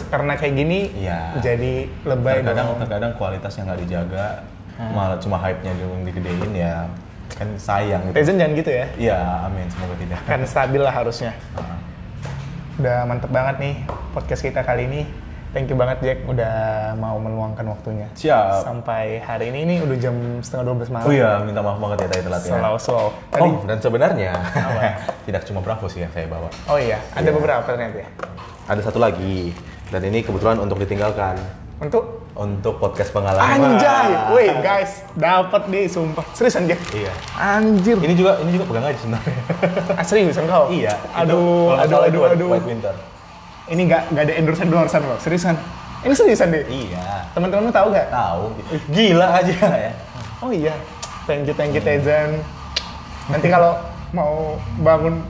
[0.04, 1.38] karena kayak gini Iya.
[1.40, 1.74] jadi
[2.04, 2.80] lebay Terkadang dong.
[2.82, 4.28] terkadang kualitasnya nggak dijaga,
[4.90, 6.76] malah cuma hype-nya yang digedein ya
[7.34, 8.14] kan sayang gitu.
[8.16, 8.86] Tizen jangan gitu ya.
[8.96, 10.20] Iya, amin semoga tidak.
[10.24, 11.34] Kan stabil lah harusnya.
[11.54, 11.78] Ah.
[12.76, 13.76] Udah mantep banget nih
[14.12, 15.02] podcast kita kali ini.
[15.50, 16.54] Thank you banget Jack udah
[16.98, 18.10] mau meluangkan waktunya.
[18.12, 18.66] Siap.
[18.66, 21.06] Sampai hari ini ini udah jam setengah 12 malam.
[21.06, 22.52] Oh iya, minta maaf banget ya tadi telat ya.
[22.52, 23.08] Slow slow.
[23.30, 24.34] Tadi, Oh, dan sebenarnya
[25.26, 26.50] tidak cuma Bravo sih yang saya bawa.
[26.68, 28.10] oh iya, ada beberapa ternyata ya.
[28.66, 29.54] Ada satu lagi,
[29.94, 31.38] dan ini kebetulan untuk ditinggalkan
[31.78, 33.78] Untuk untuk podcast pengalaman.
[33.78, 36.26] Anjay, woi guys, dapat nih sumpah.
[36.34, 36.82] Seriusan Jack?
[36.90, 37.14] Iya.
[37.38, 37.94] Anjir.
[38.02, 39.38] Ini juga ini juga pegang aja sebenarnya.
[40.00, 40.66] Ah, seriusan kau?
[40.74, 40.98] iya.
[41.14, 42.48] Aduh, aduh, aduh, aduh.
[42.50, 42.96] White Winter.
[43.70, 45.54] Ini gak, gak ada endorsean endorsean loh, seriusan.
[46.02, 46.66] Ini seriusan deh.
[46.66, 47.30] Iya.
[47.38, 48.10] Teman-teman tahu gak?
[48.10, 48.44] Tahu.
[48.90, 49.92] Gila aja ya.
[50.42, 50.74] Oh iya,
[51.30, 52.42] thank you, thank you Tezen.
[53.30, 53.78] Nanti kalau
[54.10, 55.22] mau bangun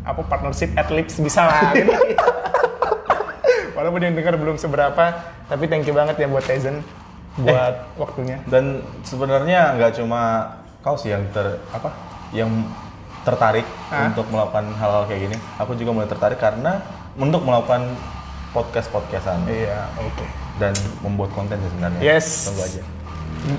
[0.00, 1.76] apa partnership at Lips bisa lah.
[1.76, 1.92] gitu.
[3.78, 5.04] Walaupun yang dengar belum seberapa,
[5.46, 6.82] tapi thank you banget ya buat Tezen
[7.38, 8.42] buat waktunya.
[8.50, 10.50] Dan sebenarnya nggak cuma
[10.82, 11.94] kau sih yang ter apa
[12.34, 12.50] yang
[13.22, 14.10] tertarik Hah?
[14.10, 15.36] untuk melakukan hal-hal kayak gini.
[15.62, 16.82] Aku juga mulai tertarik karena
[17.14, 17.86] untuk melakukan
[18.50, 20.26] podcast podcastan Iya, oke.
[20.58, 22.00] dan membuat konten sih sebenarnya.
[22.02, 22.50] Yes.
[22.50, 22.82] Tunggu aja.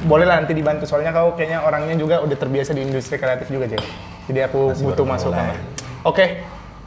[0.04, 3.72] Boleh lah nanti dibantu soalnya kau kayaknya orangnya juga udah terbiasa di industri kreatif juga
[3.72, 3.88] Jack.
[4.28, 5.40] Jadi aku Masih butuh masukan.
[5.40, 5.56] mulai.
[5.56, 5.60] lah.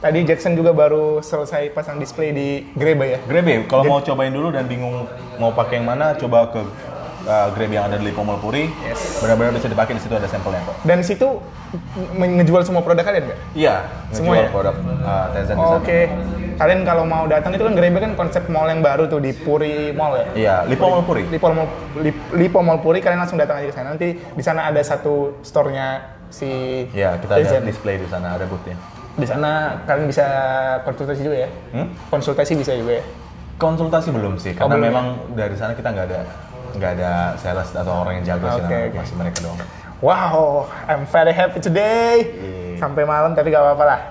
[0.03, 3.19] Tadi Jackson juga baru selesai pasang display di Grebe ya.
[3.23, 5.07] Grebe, kalau mau cobain dulu dan bingung
[5.39, 6.59] mau pakai yang mana, coba ke
[7.23, 8.67] uh, Grebe yang ada di Lipo Puri.
[8.83, 9.23] Yes.
[9.23, 10.75] Benar-benar bisa dipakai di situ ada sampelnya kok.
[10.83, 11.39] Dan di situ
[12.19, 13.39] m- ngejual semua produk kalian nggak?
[13.55, 13.75] Iya,
[14.11, 14.51] Semua ya?
[14.51, 14.75] produk
[15.07, 15.79] uh, Tencent sana.
[15.79, 15.99] Oke.
[16.53, 19.95] Kalian kalau mau datang itu kan Grebe kan konsep mall yang baru tuh di Puri
[19.95, 20.25] Mall ya.
[20.35, 21.23] Iya, Lipo Mall Puri.
[21.31, 21.71] Lipo Mall,
[22.03, 23.95] Lip- Lipo Mall Puri kalian langsung datang aja ke sana.
[23.95, 26.51] Nanti di sana ada satu store-nya si
[26.91, 27.63] Iya, kita ada Tencent.
[27.63, 28.75] display di sana, ada booth-nya.
[29.13, 30.25] Di sana kalian bisa
[30.81, 31.49] konsultasi juga ya?
[31.71, 31.87] Hmm?
[32.09, 33.03] Konsultasi bisa juga ya?
[33.61, 34.89] Konsultasi belum sih, karena belum ya?
[34.89, 35.05] memang
[35.37, 36.21] dari sana kita nggak ada
[36.73, 39.59] nggak ada sales atau orang yang jago sih, Oke, nah, masih mereka doang.
[40.01, 42.33] Wow, I'm very happy today.
[42.33, 42.81] Iya.
[42.81, 44.01] Sampai malam tapi gak apa-apa lah.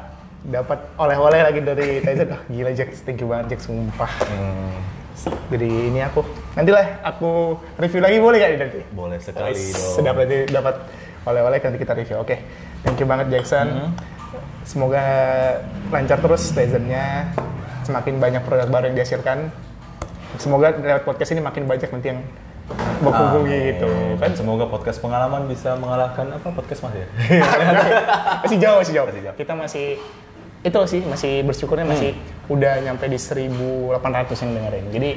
[0.40, 2.32] Dapat oleh-oleh lagi dari Tyson.
[2.32, 4.09] Ah, gila Jack, thank you banget Jack, sumpah.
[4.24, 4.72] Hmm,
[5.53, 6.24] Jadi ini aku,
[6.57, 8.80] nantilah aku review lagi boleh gak nanti?
[8.88, 9.94] boleh sekali Wes, dong.
[10.00, 10.74] Sedap nanti dapat
[11.28, 12.16] oleh-oleh nanti kita review.
[12.24, 12.40] Oke,
[12.86, 13.66] thank you banget Jackson.
[13.68, 14.21] Mm-hmm.
[14.62, 15.04] Semoga
[15.90, 17.30] lancar terus Tyson-nya.
[17.82, 19.50] Semakin banyak produk baru yang dihasilkan.
[20.38, 22.20] Semoga lewat podcast ini makin banyak nanti yang
[23.02, 23.68] berhubungi Amin.
[23.74, 24.30] gitu kan.
[24.38, 27.06] semoga podcast pengalaman bisa mengalahkan apa podcast mas ya?
[28.46, 29.34] masih jauh, masih jauh.
[29.36, 29.98] Kita masih
[30.62, 32.14] itu sih masih bersyukurnya masih
[32.46, 33.98] udah nyampe di 1800
[34.46, 34.86] yang dengerin.
[34.94, 35.10] Jadi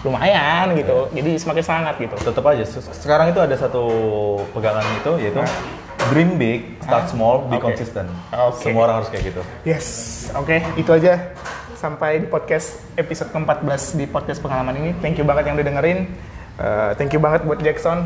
[0.00, 1.08] lumayan gitu.
[1.10, 2.14] Jadi semakin semangat gitu.
[2.16, 2.64] Tetap aja.
[2.64, 3.84] se- Sekarang itu ada satu
[4.50, 5.40] pegangan itu yaitu
[6.08, 7.70] dream big, start small, be Oke.
[7.70, 8.08] consistent.
[8.32, 8.64] Oke.
[8.64, 9.42] Semua orang harus kayak gitu.
[9.62, 9.86] Yes,
[10.32, 11.36] oke itu aja
[11.76, 14.90] sampai di podcast episode ke-14 di podcast pengalaman ini.
[14.98, 15.98] Thank you banget yang udah dengerin.
[16.56, 18.04] Uh, thank you banget buat Jackson.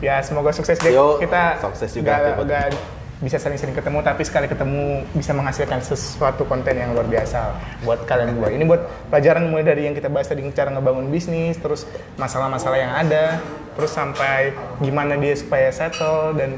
[0.00, 0.92] Ya semoga sukses Jack.
[0.92, 2.99] Yo, Kita sukses juga, Jack.
[3.20, 7.52] Bisa sering-sering ketemu tapi sekali ketemu bisa menghasilkan sesuatu konten yang luar biasa
[7.84, 8.50] buat kalian buat.
[8.56, 11.84] Ini buat pelajaran mulai dari yang kita bahas tadi cara ngebangun bisnis, terus
[12.16, 13.38] masalah-masalah yang ada,
[13.76, 16.56] terus sampai gimana dia supaya settle dan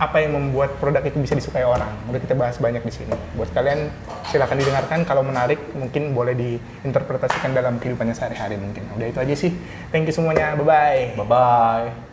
[0.00, 1.92] apa yang membuat produk itu bisa disukai orang.
[2.08, 3.12] Udah kita bahas banyak di sini.
[3.36, 3.92] Buat kalian
[4.32, 5.04] silahkan didengarkan.
[5.04, 8.88] Kalau menarik mungkin boleh diinterpretasikan dalam kehidupannya sehari-hari mungkin.
[8.96, 9.52] Udah itu aja sih.
[9.92, 10.56] Thank you semuanya.
[10.56, 11.00] Bye bye.
[11.20, 12.08] Bye bye.